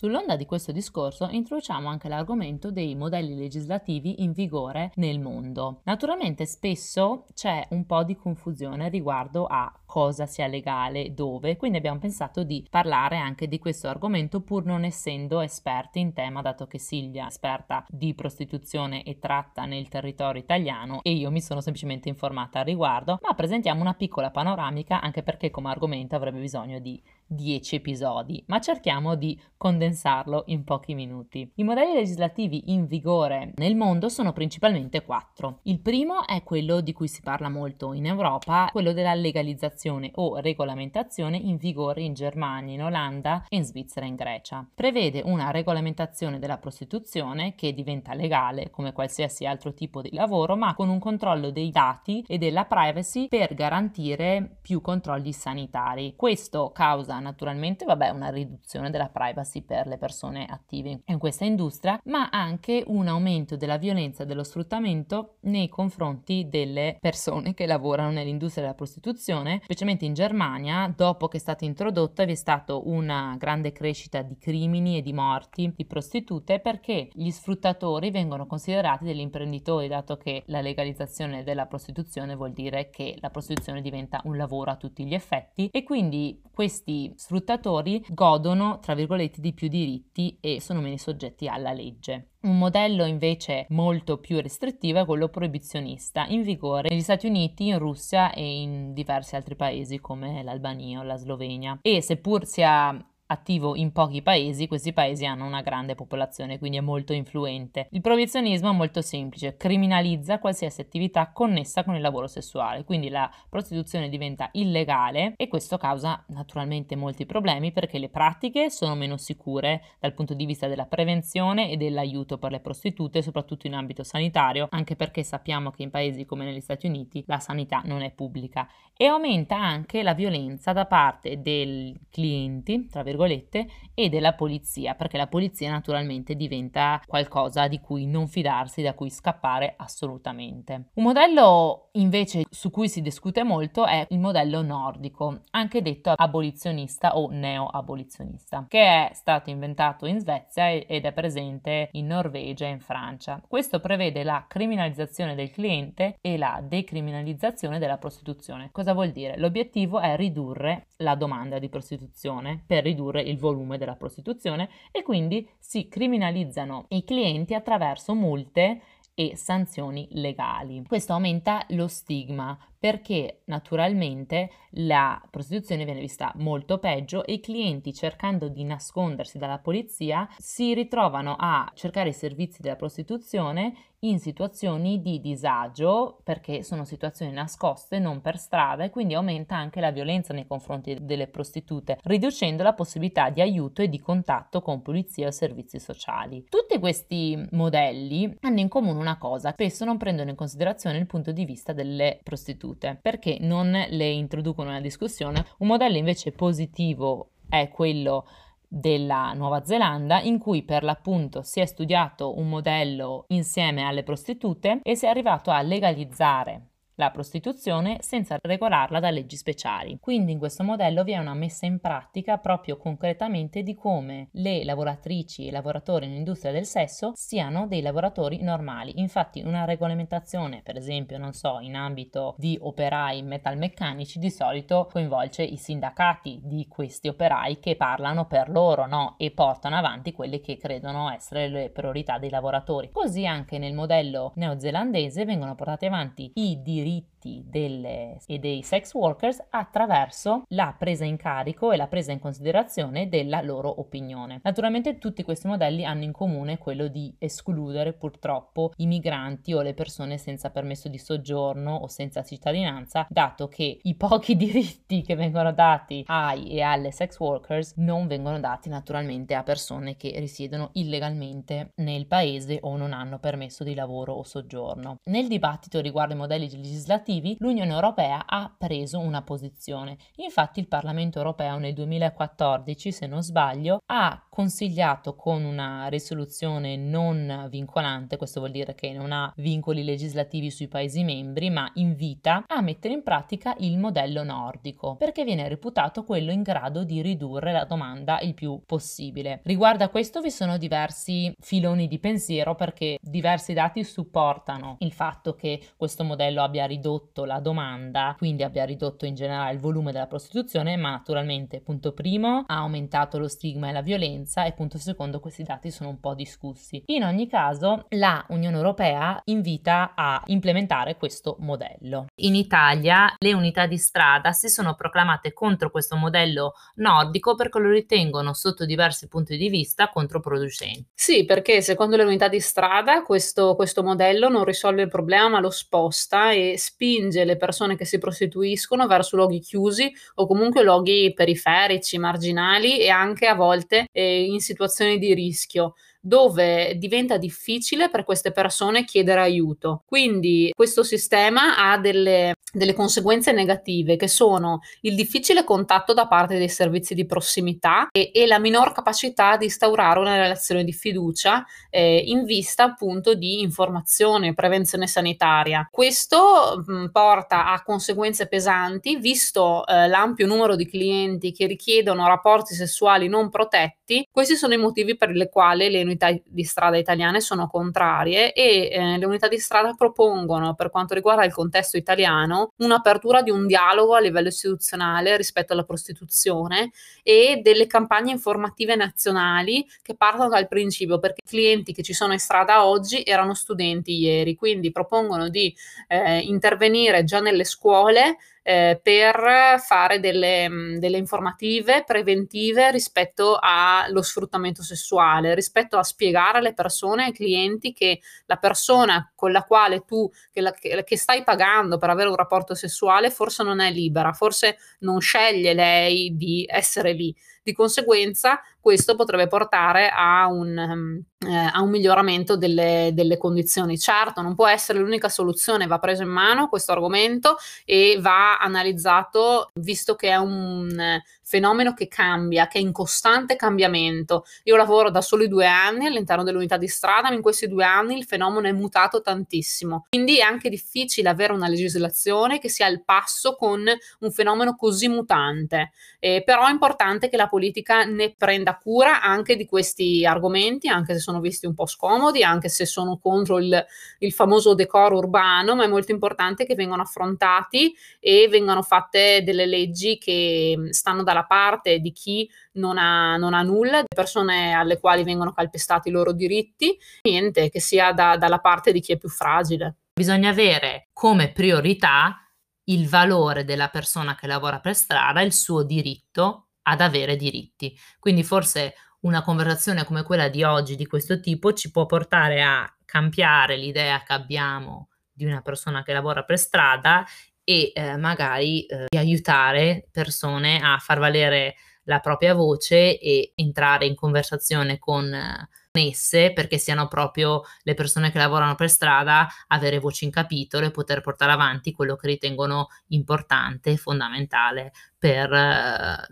Sull'onda 0.03 0.35
di 0.35 0.47
questo 0.47 0.73
discorso 0.73 1.29
introduciamo 1.31 1.89
anche 1.89 2.09
l'argomento 2.09 2.73
dei 2.73 2.97
modelli 2.97 3.37
legislativi 3.37 4.25
in 4.25 4.33
vigore 4.33 4.91
nel 4.97 5.21
mondo. 5.21 5.83
Naturalmente 5.85 6.45
spesso 6.45 7.27
c'è 7.35 7.69
un 7.71 7.87
po' 7.87 8.03
di 8.03 8.17
confusione 8.17 8.89
riguardo 8.89 9.47
a 9.47 9.73
cosa 9.87 10.27
sia 10.27 10.49
legale, 10.49 11.15
dove, 11.15 11.57
quindi 11.57 11.77
abbiamo 11.77 12.01
pensato 12.01 12.43
di 12.43 12.67
parlare 12.69 13.19
anche 13.19 13.47
di 13.47 13.61
questo 13.61 13.87
argomento 13.87 14.41
pur 14.41 14.65
non 14.65 14.83
essendo 14.83 15.41
esperti 15.41 16.01
in 16.01 16.13
tema, 16.15 16.43
dato 16.43 16.67
che 16.67 16.79
Silvia 16.79 17.25
è 17.25 17.29
esperta 17.29 17.85
di 17.89 18.13
prostituzione 18.15 19.05
e 19.05 19.21
tratta 19.21 19.67
nel 19.67 19.87
territorio 19.87 20.43
italiano 20.43 20.99
e 21.03 21.13
io 21.13 21.31
mi 21.31 21.41
sono 21.41 21.61
semplicemente 21.61 22.09
informata 22.09 22.59
al 22.59 22.65
riguardo, 22.65 23.21
ma 23.23 23.35
presentiamo 23.35 23.83
una 23.83 23.95
piccola 23.95 24.33
panoramica 24.33 25.01
anche 25.01 25.23
perché 25.23 25.51
come 25.51 25.71
argomento 25.71 26.17
avrebbe 26.17 26.41
bisogno 26.41 26.81
di 26.81 27.01
10 27.27 27.77
episodi, 27.77 28.43
ma 28.47 28.61
cerchiamo 28.61 29.15
di 29.15 29.39
condensarlo 29.57 30.43
in 30.47 30.65
pochi 30.65 30.95
minuti. 30.95 31.51
I 31.55 31.65
modelli 31.65 31.95
legislativi 31.95 32.73
in 32.73 32.87
vigore 32.87 33.53
nel 33.57 33.77
mondo 33.77 34.09
sono 34.09 34.33
principalmente 34.33 35.05
quattro. 35.05 35.61
Il 35.63 35.81
primo 35.81 36.27
è 36.27 36.43
quello 36.43 36.81
di 36.81 36.93
cui 36.93 37.07
si 37.07 37.23
parla 37.23 37.49
molto 37.49 37.93
in 37.93 38.07
Europa, 38.07 38.69
quello 38.73 38.93
della 38.93 39.15
legalizzazione 39.15 40.11
o 40.17 40.39
regolamentazione 40.39 41.37
in 41.37 41.59
vigore 41.59 42.03
in 42.03 42.13
Germania, 42.13 42.75
in 42.75 42.83
Olanda, 42.83 43.45
in 43.51 43.63
Svizzera 43.63 44.05
e 44.05 44.09
in 44.09 44.17
Grecia. 44.17 44.67
Prevede 44.75 45.23
una 45.25 45.51
regolamentazione 45.51 46.41
della 46.41 46.59
prostituzione 46.59 47.55
che 47.55 47.73
diventa 47.73 48.15
legale 48.15 48.71
come 48.71 48.93
qualsiasi 48.93 49.47
altro 49.47 49.73
tipo 49.75 50.03
di 50.03 50.13
lavoro, 50.13 50.57
ma 50.57 50.75
con 50.75 50.89
un 50.89 50.99
controllo 50.99 51.51
dei 51.51 51.71
dati 51.71 52.25
e 52.27 52.37
della 52.37 52.65
privacy 52.65 53.29
per 53.29 53.55
garantire 53.55 54.59
più 54.61 54.81
controlli 54.81 55.33
sanitari. 55.33 56.15
Questo 56.17 56.73
causa 56.73 57.12
naturalmente 57.19 57.85
vabbè, 57.85 58.11
una 58.11 58.31
riduzione 58.31 58.91
della 58.91 59.09
privacy 59.09 59.63
per 59.63 59.87
le 59.87 59.99
persone 59.99 60.47
attive 60.47 61.03
in 61.05 61.19
questa 61.19 61.45
industria, 61.45 62.01
ma 62.05 62.29
anche 62.31 62.83
un 62.87 63.09
aumento 63.09 63.57
della 63.57 63.77
violenza 63.77 64.23
e 64.23 64.27
dello 64.27 64.45
sfruttamento 64.45 65.37
nei 65.41 65.69
confronti 65.69 66.49
delle 66.49 66.97
persone 67.01 67.55
che 67.55 67.67
lavorano 67.67 68.11
nell'industria 68.11 68.65
della 68.65 68.77
prostituzione, 68.77 69.61
specialmente 69.63 70.05
in 70.05 70.15
Germania, 70.15 70.93
dopo 70.95 71.29
che 71.29 71.37
è 71.37 71.41
stata 71.41 71.65
introdotta 71.65 72.25
vi 72.25 72.33
è 72.33 72.37
stata 72.37 72.75
una 72.75 73.35
grande 73.39 73.73
crescita 73.73 74.23
di 74.23 74.37
crimini 74.39 74.99
e 74.99 75.03
di 75.03 75.13
morti 75.13 75.73
di 75.75 75.85
prostitute 75.85 76.61
perché 76.61 77.09
gli 77.13 77.31
sfruttatori 77.31 78.11
vengono 78.11 78.47
considerati 78.47 79.05
degli 79.05 79.21
imprenditori, 79.21 79.89
dato 79.89 80.17
che 80.17 80.43
la 80.47 80.61
legalizzazione 80.61 81.43
della 81.43 81.67
prostituzione 81.67 82.35
vuol 82.35 82.53
dire 82.53 82.91
che 82.91 83.17
la 83.21 83.31
prostituzione 83.31 83.81
diventa 83.81 84.21
un 84.25 84.37
lavoro 84.37 84.71
a 84.71 84.77
tutti 84.77 85.05
gli 85.05 85.15
effetti. 85.15 85.69
E 85.73 85.83
quindi 85.83 86.41
questi 86.53 87.02
sfruttatori 87.17 88.05
godono, 88.09 88.79
tra 88.81 88.95
virgolette, 88.95 89.41
di 89.41 89.55
più 89.55 89.69
diritti 89.69 90.37
e 90.41 90.61
sono 90.61 90.81
meno 90.81 90.97
soggetti 90.99 91.49
alla 91.49 91.73
legge. 91.73 92.29
Un 92.43 92.59
modello 92.59 93.05
invece 93.05 93.67
molto 93.71 94.19
più 94.19 94.41
restrittivo 94.41 95.01
è 95.01 95.05
quello 95.05 95.29
proibizionista, 95.29 96.27
in 96.27 96.43
vigore 96.43 96.89
negli 96.91 97.01
Stati 97.01 97.27
Uniti, 97.27 97.69
in 97.69 97.79
Russia 97.79 98.33
e 98.33 98.61
in 98.61 98.93
diversi 98.93 99.37
altri 99.37 99.55
paesi 99.55 100.01
come 100.01 100.43
l'Albania 100.43 101.01
o 101.01 101.03
la 101.05 101.17
Slovenia. 101.17 101.79
E 101.83 102.03
seppur 102.03 102.45
sia 102.45 102.97
attivo 103.33 103.75
in 103.75 103.93
pochi 103.93 104.23
paesi, 104.23 104.67
questi 104.67 104.93
paesi 104.93 105.27
hanno 105.27 105.47
una 105.47 105.63
grande 105.63 105.95
popolazione, 105.95 106.59
quindi 106.59 106.79
è 106.79 106.81
molto 106.81 107.13
influente. 107.13 107.89
Il 107.91 108.01
proibizionismo 108.01 108.71
è 108.71 108.75
molto 108.75 109.03
semplice, 109.03 109.57
criminalizza 109.57 110.39
qualsiasi 110.39 110.81
attività 110.81 111.31
connessa 111.33 111.85
con 111.85 111.95
il 111.95 112.01
lavoro 112.01 112.27
sessuale, 112.27 112.85
quindi 112.85 113.09
la 113.09 113.31
prostituzione 113.49 114.09
diventa 114.09 114.49
illegale 114.53 115.35
e 115.37 115.49
questo 115.49 115.79
causa 115.79 116.23
naturalmente 116.29 116.97
molti 116.97 117.27
problemi 117.27 117.73
perché 117.73 117.99
le 117.99 118.09
pratiche 118.09 118.71
sono 118.71 118.95
meno 118.95 119.17
sicure 119.17 119.83
dal 119.99 120.15
punto 120.15 120.35
di 120.35 120.47
vista 120.47 120.69
della 120.69 120.87
prevenzione 120.87 121.71
e 121.71 121.77
dell'aiuto 121.77 122.39
per 122.39 122.51
le 122.51 122.61
prostitute, 122.61 123.23
soprattutto 123.23 123.67
in 123.67 123.75
ambito 123.75 124.03
sanitario, 124.03 124.69
anche 124.71 124.97
perché 124.97 125.23
sappiamo 125.23 125.71
che 125.71 125.83
in 125.83 125.91
paesi 125.91 126.25
come 126.25 126.45
negli 126.45 126.61
Stati 126.61 126.87
Uniti 126.87 127.25
la 127.27 127.39
sanità 127.39 127.83
non 127.85 128.03
è 128.03 128.11
pubblica 128.11 128.69
e 128.97 129.07
aumenta 129.07 129.57
anche 129.57 130.03
la 130.03 130.15
violenza 130.15 130.73
da 130.73 130.87
parte 130.87 131.41
dei 131.41 131.99
clienti, 132.11 132.87
tra 132.87 133.03
virgolette, 133.03 133.22
virgolette, 133.23 133.67
e 133.95 134.09
della 134.09 134.33
polizia, 134.33 134.95
perché 134.95 135.17
la 135.17 135.27
polizia 135.27 135.71
naturalmente 135.71 136.35
diventa 136.35 137.01
qualcosa 137.07 137.69
di 137.69 137.79
cui 137.79 138.07
non 138.07 138.27
fidarsi, 138.27 138.83
da 138.83 138.95
cui 138.95 139.11
scappare 139.11 139.75
assolutamente. 139.77 140.89
Un 140.95 141.05
modello 141.05 141.91
invece 141.93 142.45
su 142.49 142.71
cui 142.71 142.89
si 142.89 143.03
discute 143.03 143.43
molto 143.43 143.85
è 143.85 144.07
il 144.11 144.19
modello 144.19 144.63
nordico, 144.63 145.43
anche 145.51 145.83
detto 145.83 146.13
abolizionista 146.17 147.19
o 147.19 147.29
neo-abolizionista, 147.31 148.65
che 148.69 148.81
è 148.81 149.11
stato 149.13 149.51
inventato 149.51 150.07
in 150.07 150.21
Svezia 150.21 150.71
ed 150.71 151.05
è 151.05 151.13
presente 151.13 151.91
in 151.93 152.07
Norvegia 152.07 152.67
e 152.67 152.71
in 152.71 152.81
Francia. 152.81 153.43
Questo 153.47 153.81
prevede 153.81 154.23
la 154.25 154.47
criminalizzazione 154.49 155.35
del 155.35 155.51
cliente 155.51 156.17
e 156.21 156.39
la 156.39 156.63
decriminalizzazione 156.67 157.79
della 157.79 157.99
prostituzione. 157.99 158.71
Cosa 158.73 158.95
vuol 158.95 159.11
dire? 159.11 159.37
L'obiettivo 159.37 160.01
è 160.01 160.17
ridurre 160.17 160.87
la 160.99 161.15
domanda 161.15 161.59
di 161.59 161.69
prostituzione 161.69 162.63
per 162.67 162.85
ridurre 162.85 163.12
ridurre 163.13 163.21
il 163.23 163.39
volume 163.39 163.79
della 163.79 163.95
prostituzione 163.95 164.69
e 164.91 165.03
quindi 165.03 165.49
si 165.59 165.89
criminalizzano 165.89 166.87
i 166.89 167.05
clienti 167.05 167.55
attraverso 167.55 168.15
multe 168.15 168.81
e 169.15 169.37
sanzioni 169.37 170.09
legali. 170.13 170.83
Questo 170.87 171.13
aumenta 171.13 171.65
lo 171.71 171.87
stigma 171.87 172.59
perché 172.83 173.43
naturalmente 173.45 174.51
la 174.71 175.23
prostituzione 175.31 175.85
viene 175.85 176.01
vista 176.01 176.33
molto 176.39 176.79
peggio 176.79 177.25
e 177.25 177.35
i 177.35 177.41
clienti 177.41 177.95
cercando 177.95 178.49
di 178.49 178.65
nascondersi 178.65 179.39
dalla 179.39 179.61
polizia 179.61 180.29
si 180.37 180.75
ritrovano 180.75 181.37
a 181.39 181.71
cercare 181.75 182.09
i 182.09 182.13
servizi 182.13 182.61
della 182.61 182.75
prostituzione 182.75 183.75
in 184.05 184.19
situazioni 184.19 185.01
di 185.01 185.21
disagio 185.21 186.19
perché 186.25 186.65
sono 186.65 186.85
situazioni 186.85 187.31
nascoste, 187.31 188.01
non 188.01 188.21
per 188.21 188.37
strada 188.37 188.83
e 188.83 188.91
quindi 188.91 189.15
aumenta 189.15 189.55
anche 189.55 189.79
la 189.79 189.93
violenza 189.93 190.35
nei 190.35 190.47
confronti 190.47 190.99
delle 191.03 191.29
prostitute, 191.29 192.01
riducendo 192.03 192.65
la 192.65 192.73
possibilità 192.73 193.31
di 193.31 193.41
aiuto 193.41 193.81
e 193.81 193.89
di 193.89 194.01
contatto 194.01 194.61
con 194.61 194.83
polizia 194.83 195.29
o 195.29 195.31
servizi 195.31 195.79
sociali. 195.79 196.47
Tutti 196.49 196.81
questi 196.81 197.47
modelli 197.53 198.37
hanno 198.41 198.59
in 198.59 198.69
comune 198.69 198.99
una 198.99 199.19
cosa, 199.19 199.53
spesso 199.53 199.85
non 199.85 199.99
prendono 199.99 200.31
in 200.31 200.37
considerazione 200.37 200.99
il 200.99 201.07
punto 201.07 201.31
di 201.31 201.45
vista 201.45 201.73
delle 201.73 202.19
prostitute 202.25 202.72
ripetute 202.73 202.99
perché 203.01 203.39
non 203.41 203.71
le 203.89 204.11
introducono 204.11 204.71
nella 204.71 204.81
discussione. 204.81 205.45
Un 205.59 205.69
modello 205.69 205.97
invece 205.97 206.33
positivo 206.33 207.31
è 207.49 207.69
quello 207.69 208.27
della 208.67 209.33
Nuova 209.35 209.65
Zelanda 209.65 210.21
in 210.21 210.39
cui 210.39 210.63
per 210.63 210.83
l'appunto 210.83 211.43
si 211.43 211.61
è 211.61 211.67
studiato 211.67 212.39
un 212.39 212.49
modello 212.49 213.27
insieme 213.29 213.83
alle 213.83 214.03
prostitute 214.03 214.81
e 214.83 214.97
si 214.97 215.05
è 215.05 215.09
arrivato 215.09 215.51
a 215.51 215.61
legalizzare 215.61 216.69
la 216.97 217.11
prostituzione 217.11 217.99
senza 218.01 218.37
regolarla 218.41 219.01
da 219.01 219.11
leggi 219.11 219.37
speciali. 219.37 219.99
Quindi 220.01 220.33
in 220.33 220.39
questo 220.39 220.63
modello 220.63 221.05
vi 221.05 221.13
è 221.13 221.19
una 221.19 221.35
messa 221.35 221.67
in 221.67 221.81
pratica 221.81 222.39
proprio 222.39 222.77
concretamente 222.77 223.63
di 223.63 223.75
come 223.75 224.29
le 224.33 224.65
lavoratrici 224.65 225.45
e 225.45 225.49
i 225.49 225.51
lavoratori 225.51 226.07
nell'industria 226.07 226.53
del 226.53 226.67
sesso 226.67 227.13
siano 227.15 227.67
dei 227.67 227.81
lavoratori 227.81 228.43
normali. 228.43 229.01
Infatti 229.01 229.43
una 229.43 229.65
regolamentazione, 229.65 230.61
per 230.63 230.77
esempio, 230.77 231.19
non 231.19 231.33
so, 231.33 231.59
in 231.61 231.77
ambito 231.77 232.35
di 232.37 232.59
operai 232.61 233.23
metalmeccanici 233.23 234.19
di 234.19 234.31
solito 234.31 234.89
coinvolge 234.91 235.43
i 235.43 235.57
sindacati 235.57 236.41
di 236.43 236.67
questi 236.69 237.09
operai 237.09 237.59
che 237.59 237.77
parlano 237.77 238.27
per 238.27 238.51
loro, 238.51 238.87
no? 238.87 239.15
E 239.19 239.31
portano 239.31 239.77
avanti 239.77 240.13
quelle 240.13 240.41
che 240.41 240.57
credono 240.57 241.11
essere 241.11 241.49
le 241.49 241.71
priorità 241.71 242.19
dei 242.19 242.31
lavoratori. 242.31 242.91
Così 242.91 243.27
anche 243.27 243.59
nel 243.59 243.75
modello 243.75 244.33
neozelandese 244.37 245.25
vengono 245.25 245.55
portati 245.55 245.87
avanti 245.87 246.31
i 246.35 246.61
diritti 246.61 246.82
diritti 246.83 247.45
delle, 247.47 248.19
e 248.27 248.39
dei 248.39 248.63
sex 248.63 248.95
workers 248.95 249.43
attraverso 249.51 250.43
la 250.49 250.75
presa 250.77 251.05
in 251.05 251.17
carico 251.17 251.71
e 251.71 251.77
la 251.77 251.87
presa 251.87 252.13
in 252.13 252.19
considerazione 252.19 253.09
della 253.09 253.41
loro 253.43 253.81
opinione. 253.81 254.41
Naturalmente 254.43 254.99
tutti 254.99 255.23
questi 255.23 255.47
modelli 255.47 255.85
hanno 255.85 256.03
in 256.03 256.13
comune 256.13 256.59
quello 256.59 256.89
di 256.89 257.15
escludere 257.19 257.93
purtroppo 257.93 258.73
i 258.77 258.87
migranti 258.87 259.53
o 259.55 259.63
le 259.63 259.75
persone 259.75 260.19
senza 260.19 260.51
permesso 260.51 260.89
di 260.89 260.99
soggiorno 260.99 261.75
o 261.75 261.87
senza 261.87 262.23
cittadinanza, 262.23 263.07
dato 263.09 263.49
che 263.49 263.79
i 263.83 263.95
pochi 263.95 264.35
diritti 264.37 265.03
che 265.03 265.15
vengono 265.15 265.53
dati 265.53 266.03
ai 266.07 266.51
e 266.51 266.63
alle 266.63 266.91
sex 266.91 267.19
workers 267.19 267.75
non 267.77 268.07
vengono 268.07 268.41
dati 268.41 268.69
naturalmente 268.69 269.35
a 269.35 269.43
persone 269.43 269.97
che 269.97 270.15
risiedono 270.19 270.71
illegalmente 270.73 271.71
nel 271.77 272.07
paese 272.07 272.59
o 272.63 272.77
non 272.77 272.93
hanno 272.93 273.19
permesso 273.19 273.65
di 273.65 273.75
lavoro 273.75 274.15
o 274.15 274.25
soggiorno. 274.25 274.97
Nel 275.05 275.29
dibattito 275.29 275.81
riguardo 275.81 276.15
i 276.15 276.17
modelli 276.17 276.49
legislativi, 276.73 277.37
l'Unione 277.39 277.73
Europea 277.73 278.25
ha 278.27 278.53
preso 278.57 278.99
una 278.99 279.23
posizione. 279.23 279.99
Infatti 280.17 280.59
il 280.59 280.69
Parlamento 280.69 281.19
Europeo 281.19 281.59
nel 281.59 281.75
2014, 281.75 282.91
se 282.91 283.07
non 283.07 283.23
sbaglio, 283.23 283.83
ha 283.87 284.27
consigliato 284.35 285.15
con 285.15 285.45
una 285.45 285.89
risoluzione 285.89 286.75
non 286.77 287.49
vincolante, 287.51 288.17
questo 288.17 288.41
vuol 288.41 288.53
dire 288.53 288.75
che 288.75 288.91
non 288.95 289.13
ha 289.13 289.31
vincoli 289.37 289.85
legislativi 289.85 290.51
sui 290.51 290.69
Paesi 290.69 291.05
membri, 291.05 291.51
ma 291.51 291.71
invita 291.75 292.45
a 292.47 292.63
mettere 292.63 292.95
in 292.95 293.03
pratica 293.03 293.55
il 293.59 293.77
modello 293.77 294.23
nordico, 294.23 294.97
perché 294.97 295.25
viene 295.25 295.47
reputato 295.49 296.05
quello 296.05 296.33
in 296.33 296.41
grado 296.41 296.83
di 296.83 297.03
ridurre 297.03 297.53
la 297.53 297.67
domanda 297.67 298.21
il 298.21 298.33
più 298.33 298.63
possibile. 298.65 299.43
Riguardo 299.45 299.85
a 299.85 299.89
questo 299.89 300.23
vi 300.23 300.31
sono 300.31 300.57
diversi 300.57 301.35
filoni 301.39 301.87
di 301.87 301.99
pensiero 301.99 302.55
perché 302.55 302.97
diversi 303.03 303.53
dati 303.53 303.85
supportano 303.85 304.77
il 304.79 304.93
fatto 304.93 305.35
che 305.35 305.61
questo 305.77 306.05
modello 306.05 306.43
abbia 306.43 306.65
ridotto 306.65 307.27
la 307.27 307.39
domanda, 307.39 308.15
quindi 308.17 308.45
abbia 308.45 308.65
ridotto 308.65 309.05
in 309.05 309.15
generale 309.15 309.53
il 309.53 309.61
volume 309.61 309.93
della 309.93 310.07
prostituzione, 310.07 310.77
ma 310.77 310.93
naturalmente, 310.93 311.61
punto 311.61 311.93
primo, 311.93 312.45
ha 312.47 312.57
aumentato 312.57 313.19
lo 313.19 313.29
stigma 313.29 313.69
e 313.69 313.73
la 313.73 313.83
violenza 313.83 314.21
e 314.45 314.53
punto 314.53 314.79
secondo, 314.79 315.21
questi 315.21 315.43
dati 315.43 315.71
sono 315.71 315.91
un 315.91 316.01
po' 316.01 316.15
discussi. 316.15 316.83
In 316.87 317.05
ogni 317.05 317.29
caso, 317.29 317.87
la 317.91 318.25
Unione 318.29 318.57
Europea 318.57 319.21
invita 319.25 319.93
a 319.95 320.23
implementare 320.27 320.97
questo 320.97 321.37
modello. 321.41 322.07
In 322.17 322.35
Italia 322.35 323.15
le 323.19 323.33
unità 323.33 323.67
di 323.67 323.79
strada 323.79 324.33
si 324.33 324.49
sono 324.49 324.75
proclamate 324.75 325.33
contro 325.33 325.71
questo 325.71 325.97
modello 325.97 326.55
nordico 326.77 327.35
perché 327.35 327.59
lo 327.59 327.71
ritengono 327.71 328.33
sotto 328.33 328.65
diversi 328.65 329.09
punti 329.09 329.37
di 329.37 329.49
vista 329.49 329.89
controproducenti. 329.89 330.87
Sì, 330.95 331.25
perché 331.25 331.61
secondo 331.63 331.97
le 331.97 332.05
unità 332.05 332.29
di 332.29 332.41
strada 332.41 333.03
questo, 333.03 333.55
questo 333.55 333.83
modello 333.83 334.29
non 334.29 334.45
risolve 334.45 334.83
il 334.83 334.89
problema 334.89 335.29
ma 335.29 335.41
lo 335.41 335.51
sposta 335.51 336.33
e 336.33 336.55
spinge 336.57 337.25
le 337.25 337.37
persone 337.37 337.77
che 337.77 337.85
si 337.85 337.99
prostituiscono 337.99 338.87
verso 338.87 339.17
luoghi 339.17 339.41
chiusi 339.41 339.93
o 340.15 340.27
comunque 340.27 340.63
luoghi 340.63 341.13
periferici, 341.15 341.99
marginali 341.99 342.81
e 342.81 342.89
anche 342.89 343.27
a 343.27 343.35
volte 343.35 343.87
eh, 343.93 344.12
in 344.13 344.41
situazioni 344.41 344.99
di 344.99 345.15
rischio 345.15 345.75
dove 346.03 346.77
diventa 346.79 347.17
difficile 347.17 347.89
per 347.89 348.05
queste 348.05 348.33
persone 348.33 348.85
chiedere 348.85 349.21
aiuto. 349.21 349.85
Quindi 349.87 350.51
questo 350.55 350.83
sistema 350.83 351.57
ha 351.57 351.79
delle, 351.79 352.35
delle 352.53 352.75
conseguenze 352.75 353.31
negative 353.31 353.95
che 353.97 354.09
sono 354.09 354.61
il 354.81 354.97
difficile 354.97 355.45
contatto 355.45 355.95
da 355.95 356.09
parte 356.09 356.39
dei 356.39 356.49
servizi 356.49 356.95
di 356.95 357.07
prossimità 357.07 357.89
e, 357.93 358.11
e 358.13 358.27
la 358.27 358.41
minor 358.41 358.73
capacità 358.73 359.37
di 359.37 359.45
instaurare 359.45 360.01
una 360.01 360.17
relazione 360.17 360.65
di 360.65 360.73
fiducia 360.73 361.45
eh, 361.71 362.03
in 362.07 362.25
vista 362.25 362.65
appunto 362.65 363.15
di 363.15 363.41
informazione 363.41 364.29
e 364.29 364.35
prevenzione 364.35 364.89
sanitaria. 364.89 365.69
Questo 365.71 366.65
mh, 366.67 366.87
porta 366.91 367.53
a 367.53 367.63
conseguenze 367.63 368.27
pesanti 368.27 368.97
visto 368.97 369.65
eh, 369.67 369.87
l'ampio 369.87 370.27
numero 370.27 370.57
di 370.57 370.67
clienti 370.67 371.31
che 371.33 371.47
richiedono 371.47 372.09
rapporti 372.09 372.55
sessuali 372.55 373.07
non 373.07 373.31
protetti. 373.31 374.07
Questi 374.11 374.35
sono 374.35 374.55
i 374.55 374.59
motivi 374.59 374.97
per 374.97 375.11
i 375.11 375.29
quali 375.31 375.71
le 375.71 375.85
unità 375.93 376.11
di 376.25 376.45
strada 376.45 376.77
italiane 376.77 377.21
sono 377.21 377.47
contrarie 377.47 378.33
e 378.33 378.69
eh, 378.71 378.99
le 378.99 379.05
unità 379.05 379.29
di 379.29 379.39
strada 379.39 379.75
propongono, 379.75 380.55
per 380.55 380.71
quanto 380.71 380.95
riguarda 380.95 381.25
il 381.25 381.33
contesto 381.33 381.77
italiano, 381.77 382.53
un'apertura 382.57 383.23
di 383.23 383.31
un 383.31 383.47
dialogo 383.47 383.95
a 383.95 384.01
livello 384.01 384.29
istituzionale 384.29 385.17
rispetto 385.17 385.53
alla 385.53 385.65
prostituzione 385.65 386.71
e 387.03 387.41
delle 387.43 387.67
campagne 387.67 388.11
informative 388.11 388.75
nazionali 388.75 389.67
che 389.83 389.95
partono 389.95 390.29
dal 390.29 390.49
principio 390.49 390.99
perché 390.99 391.23
i 391.25 391.29
clienti 391.29 391.73
che 391.73 391.83
ci 391.83 391.93
sono 391.93 392.13
in 392.13 392.19
strada 392.19 392.67
oggi 392.67 393.03
erano 393.05 393.35
studenti 393.35 393.99
ieri, 393.99 394.35
quindi 394.35 394.73
propongono 394.73 395.29
di 395.29 395.55
eh, 395.89 396.19
intervenire 396.21 397.05
già 397.05 397.21
nelle 397.21 397.45
scuole 397.45 398.17
eh, 398.43 398.81
per 398.83 399.61
fare 399.61 400.01
delle, 400.01 400.77
delle, 400.79 400.97
informative 400.97 401.85
preventive 401.87 402.71
rispetto 402.73 403.39
allo 403.41 404.03
sfruttamento 404.03 404.63
sessuale, 404.63 405.35
rispetto 405.35 405.79
a 405.79 405.85
spiegare 405.85 406.39
alle 406.39 406.53
persone, 406.53 407.05
ai 407.05 407.13
clienti 407.13 407.73
che 407.73 408.01
la 408.27 408.37
persona 408.37 409.11
con 409.15 409.31
la 409.31 409.45
quale 409.45 409.85
tu, 409.85 410.11
che, 410.31 410.41
la, 410.41 410.53
che 410.53 410.97
stai 410.97 411.23
pagando 411.23 411.79
per 411.79 411.91
avere 411.91 412.09
un 412.09 412.17
rapporto 412.17 412.55
sessuale, 412.55 413.11
forse 413.11 413.45
non 413.45 413.61
è 413.61 413.71
libera, 413.71 414.13
forse 414.13 414.57
non 414.81 415.01
sceglie 415.01 415.55
lei 415.55 416.17
di 416.17 416.45
essere 416.49 416.93
lì. 416.93 417.15
Di 417.43 417.53
conseguenza, 417.53 418.41
questo 418.61 418.95
potrebbe 418.95 419.27
portare 419.27 419.91
a 419.93 420.29
un, 420.29 420.57
um, 420.57 421.03
eh, 421.29 421.51
a 421.53 421.61
un 421.61 421.71
miglioramento 421.71 422.37
delle, 422.37 422.91
delle, 422.93 423.17
condizioni. 423.17 423.77
Certo, 423.79 424.23
non 424.23 424.37
può 424.37 424.47
essere 424.47 424.79
l'unica 424.79 425.09
soluzione, 425.09 425.67
va 425.67 425.81
preso 425.81 426.03
in 426.03 426.09
mano 426.09 426.49
questo 426.49 426.71
argomento 426.71 427.37
e 427.65 427.99
va 428.01 428.39
analizzato 428.39 429.51
visto 429.55 429.97
che 429.97 430.11
è 430.11 430.17
un 430.17 431.01
fenomeno 431.23 431.73
che 431.75 431.89
cambia, 431.89 432.47
che 432.47 432.59
è 432.59 432.61
in 432.61 432.73
costante 432.73 433.37
cambiamento. 433.37 434.25
Io 434.45 434.57
lavoro 434.57 434.91
da 434.91 435.01
soli 435.01 435.29
due 435.29 435.47
anni 435.47 435.87
all'interno 435.87 436.25
dell'unità 436.25 436.57
di 436.57 436.69
strada, 436.69 437.09
ma 437.09 437.15
in 437.15 437.23
questi 437.23 437.49
due 437.49 437.65
anni 437.65 437.97
il 437.97 438.05
fenomeno 438.05 438.49
è 438.49 438.53
mutato 438.53 439.01
tantissimo. 439.01 439.87
Quindi 439.89 440.19
è 440.19 440.23
anche 440.23 440.49
difficile 440.49 441.09
avere 441.09 441.33
una 441.33 441.49
legislazione 441.49 442.39
che 442.39 442.49
sia 442.49 442.67
al 442.67 442.83
passo 442.85 443.35
con 443.37 443.65
un 444.01 444.11
fenomeno 444.11 444.57
così 444.57 444.89
mutante. 444.89 445.73
Eh, 445.99 446.23
però 446.25 446.47
è 446.47 446.51
importante 446.51 447.09
che 447.09 447.17
la 447.17 447.29
politica 447.29 447.85
ne 447.85 448.15
prenda 448.17 448.57
cura 448.57 449.01
anche 449.01 449.37
di 449.37 449.47
questi 449.47 450.05
argomenti, 450.05 450.69
anche 450.69 450.95
se 450.95 451.01
sono 451.01 451.21
visti 451.21 451.47
un 451.47 451.55
po' 451.55 451.67
scomodi, 451.67 452.23
anche 452.23 452.49
se 452.49 452.67
sono 452.67 452.99
contro 452.99 453.39
il, 453.39 453.65
il 453.99 454.13
famoso 454.13 454.55
decoro 454.55 454.97
urbano, 454.97 455.55
ma 455.55 455.65
è 455.65 455.69
molto 455.69 455.93
importante 455.93 456.45
che 456.45 456.55
vengano 456.55 456.83
affrontati 456.83 457.75
e 458.01 458.29
vengano 458.29 458.63
fatte 458.63 459.23
delle 459.25 459.47
leggi 459.47 459.99
che 459.99 460.69
stanno 460.71 461.03
dalla 461.13 461.25
parte 461.25 461.79
di 461.79 461.93
chi 461.93 462.29
non 462.53 462.79
ha, 462.79 463.17
non 463.17 463.35
ha 463.35 463.43
nulla, 463.43 463.81
le 463.81 463.87
persone 463.95 464.53
alle 464.53 464.81
quali 464.81 465.05
vengono 465.05 465.33
calpestati 465.33 465.91
i 465.91 465.93
loro 465.93 466.13
diritti, 466.13 466.77
niente, 467.03 467.51
che 467.51 467.61
sia 467.61 467.93
da, 467.93 468.17
dalla 468.17 468.39
parte 468.39 468.73
di 468.73 468.81
chi 468.81 468.93
è 468.93 468.97
più 468.97 469.09
fragile. 469.09 469.77
Bisogna 469.95 470.31
avere 470.31 470.89
come 470.93 471.31
priorità 471.33 472.17
il 472.65 472.89
valore 472.89 473.45
della 473.45 473.69
persona 473.69 474.15
che 474.15 474.27
lavora 474.27 474.61
per 474.61 474.75
strada, 474.75 475.21
il 475.21 475.33
suo 475.33 475.63
diritto 475.63 476.49
ad 476.63 476.81
avere 476.81 477.17
diritti. 477.17 477.77
Quindi 477.99 478.25
forse 478.25 478.75
una 479.01 479.23
conversazione 479.23 479.85
come 479.85 480.05
quella 480.05 480.29
di 480.29 480.43
oggi 480.43 480.77
di 480.77 480.87
questo 480.87 481.21
tipo 481.21 481.53
ci 481.53 481.71
può 481.71 481.87
portare 481.87 482.43
a 482.43 482.73
cambiare 482.85 483.57
l'idea 483.57 484.03
che 484.03 484.13
abbiamo 484.13 484.89
di 485.13 485.25
una 485.25 485.43
persona 485.43 485.83
che 485.83 485.93
lavora 485.93 486.25
per 486.25 486.39
strada 486.39 487.05
e 487.45 487.73
eh, 487.75 487.97
magari 487.97 488.65
eh, 488.67 488.87
aiutare 488.97 489.89
persone 489.91 490.61
a 490.61 490.79
far 490.79 490.99
valere 490.99 491.55
la 491.85 491.99
propria 491.99 492.35
voce 492.35 492.99
e 492.99 493.33
entrare 493.35 493.87
in 493.87 493.95
conversazione 493.95 494.79
con 494.79 495.13
eh, 495.13 495.49
esse 495.73 496.33
perché 496.33 496.59
siano 496.59 496.87
proprio 496.87 497.43
le 497.63 497.75
persone 497.75 498.13
che 498.13 498.19
lavorano 498.19 498.55
per 498.55 498.69
strada 498.69 499.27
avere 499.49 499.79
voce 499.79 500.05
in 500.05 500.11
capitolo 500.11 500.67
e 500.67 500.71
poter 500.71 501.01
portare 501.01 501.33
avanti 501.33 501.73
quello 501.73 501.97
che 501.97 502.07
ritengono 502.07 502.69
importante 502.89 503.71
e 503.71 503.77
fondamentale 503.77 504.73
per 504.99 505.33
eh, 505.33 506.07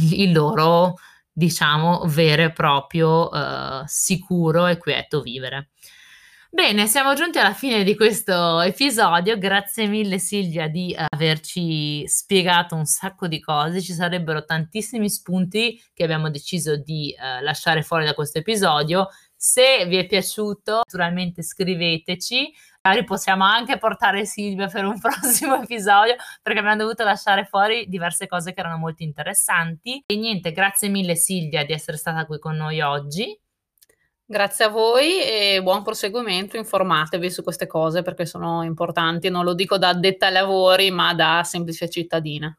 il 0.00 0.32
loro 0.32 0.94
diciamo 1.30 2.02
vero 2.06 2.42
e 2.42 2.52
proprio 2.52 3.30
eh, 3.30 3.82
sicuro 3.86 4.66
e 4.66 4.76
quieto 4.76 5.20
vivere. 5.20 5.70
Bene, 6.50 6.86
siamo 6.86 7.12
giunti 7.12 7.38
alla 7.38 7.52
fine 7.52 7.84
di 7.84 7.94
questo 7.94 8.60
episodio. 8.62 9.36
Grazie 9.36 9.86
mille 9.86 10.18
Silvia 10.18 10.66
di 10.66 10.96
averci 10.96 12.08
spiegato 12.08 12.74
un 12.74 12.86
sacco 12.86 13.28
di 13.28 13.38
cose. 13.38 13.82
Ci 13.82 13.92
sarebbero 13.92 14.42
tantissimi 14.46 15.10
spunti 15.10 15.78
che 15.92 16.04
abbiamo 16.04 16.30
deciso 16.30 16.76
di 16.76 17.14
uh, 17.14 17.44
lasciare 17.44 17.82
fuori 17.82 18.06
da 18.06 18.14
questo 18.14 18.38
episodio. 18.38 19.08
Se 19.36 19.84
vi 19.86 19.98
è 19.98 20.06
piaciuto, 20.06 20.80
naturalmente 20.86 21.42
scriveteci. 21.42 22.50
Magari 22.80 23.04
possiamo 23.04 23.44
anche 23.44 23.76
portare 23.76 24.24
Silvia 24.24 24.68
per 24.68 24.86
un 24.86 24.98
prossimo 24.98 25.60
episodio 25.62 26.14
perché 26.42 26.60
abbiamo 26.60 26.78
dovuto 26.78 27.04
lasciare 27.04 27.44
fuori 27.44 27.86
diverse 27.88 28.26
cose 28.26 28.54
che 28.54 28.60
erano 28.60 28.78
molto 28.78 29.02
interessanti. 29.02 30.02
E 30.06 30.16
niente, 30.16 30.52
grazie 30.52 30.88
mille 30.88 31.14
Silvia 31.14 31.62
di 31.66 31.74
essere 31.74 31.98
stata 31.98 32.24
qui 32.24 32.38
con 32.38 32.56
noi 32.56 32.80
oggi. 32.80 33.38
Grazie 34.30 34.66
a 34.66 34.68
voi 34.68 35.22
e 35.22 35.62
buon 35.62 35.82
proseguimento. 35.82 36.58
Informatevi 36.58 37.30
su 37.30 37.42
queste 37.42 37.66
cose 37.66 38.02
perché 38.02 38.26
sono 38.26 38.62
importanti. 38.62 39.30
Non 39.30 39.42
lo 39.42 39.54
dico 39.54 39.78
da 39.78 39.88
addetta 39.88 40.26
ai 40.26 40.32
lavori, 40.32 40.90
ma 40.90 41.14
da 41.14 41.40
semplice 41.44 41.88
cittadina. 41.88 42.54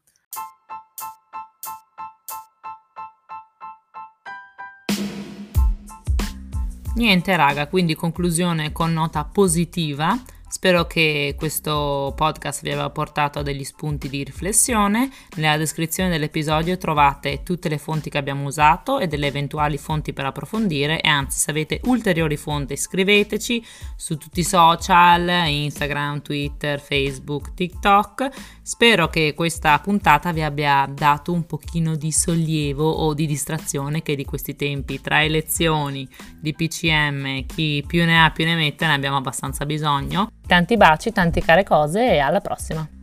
Niente 6.96 7.36
raga, 7.36 7.68
quindi 7.68 7.94
conclusione 7.94 8.72
con 8.72 8.92
nota 8.92 9.22
positiva. 9.22 10.20
Spero 10.62 10.86
che 10.86 11.36
questo 11.38 12.12
podcast 12.14 12.60
vi 12.60 12.70
abbia 12.70 12.90
portato 12.90 13.38
a 13.38 13.42
degli 13.42 13.64
spunti 13.64 14.10
di 14.10 14.22
riflessione. 14.22 15.08
Nella 15.36 15.56
descrizione 15.56 16.10
dell'episodio 16.10 16.76
trovate 16.76 17.42
tutte 17.42 17.70
le 17.70 17.78
fonti 17.78 18.10
che 18.10 18.18
abbiamo 18.18 18.44
usato 18.44 18.98
e 18.98 19.06
delle 19.06 19.28
eventuali 19.28 19.78
fonti 19.78 20.12
per 20.12 20.26
approfondire 20.26 21.00
e 21.00 21.08
anzi 21.08 21.38
se 21.38 21.50
avete 21.50 21.80
ulteriori 21.84 22.36
fonti 22.36 22.76
scriveteci 22.76 23.64
su 23.96 24.18
tutti 24.18 24.40
i 24.40 24.44
social, 24.44 25.48
Instagram, 25.48 26.20
Twitter, 26.20 26.78
Facebook, 26.78 27.54
TikTok. 27.54 28.28
Spero 28.60 29.08
che 29.08 29.32
questa 29.34 29.78
puntata 29.78 30.30
vi 30.30 30.42
abbia 30.42 30.86
dato 30.92 31.32
un 31.32 31.46
pochino 31.46 31.96
di 31.96 32.12
sollievo 32.12 32.86
o 32.86 33.14
di 33.14 33.24
distrazione 33.24 34.02
che 34.02 34.14
di 34.14 34.26
questi 34.26 34.54
tempi 34.56 35.00
tra 35.00 35.24
elezioni, 35.24 36.06
di 36.38 36.52
PCM, 36.52 37.46
chi 37.46 37.82
più 37.86 38.04
ne 38.04 38.22
ha 38.22 38.30
più 38.30 38.44
ne 38.44 38.56
mette 38.56 38.84
ne 38.84 38.92
abbiamo 38.92 39.16
abbastanza 39.16 39.64
bisogno. 39.64 40.30
Tanti 40.50 40.76
baci, 40.76 41.12
tante 41.12 41.40
care 41.40 41.62
cose 41.62 42.14
e 42.14 42.18
alla 42.18 42.40
prossima! 42.40 42.99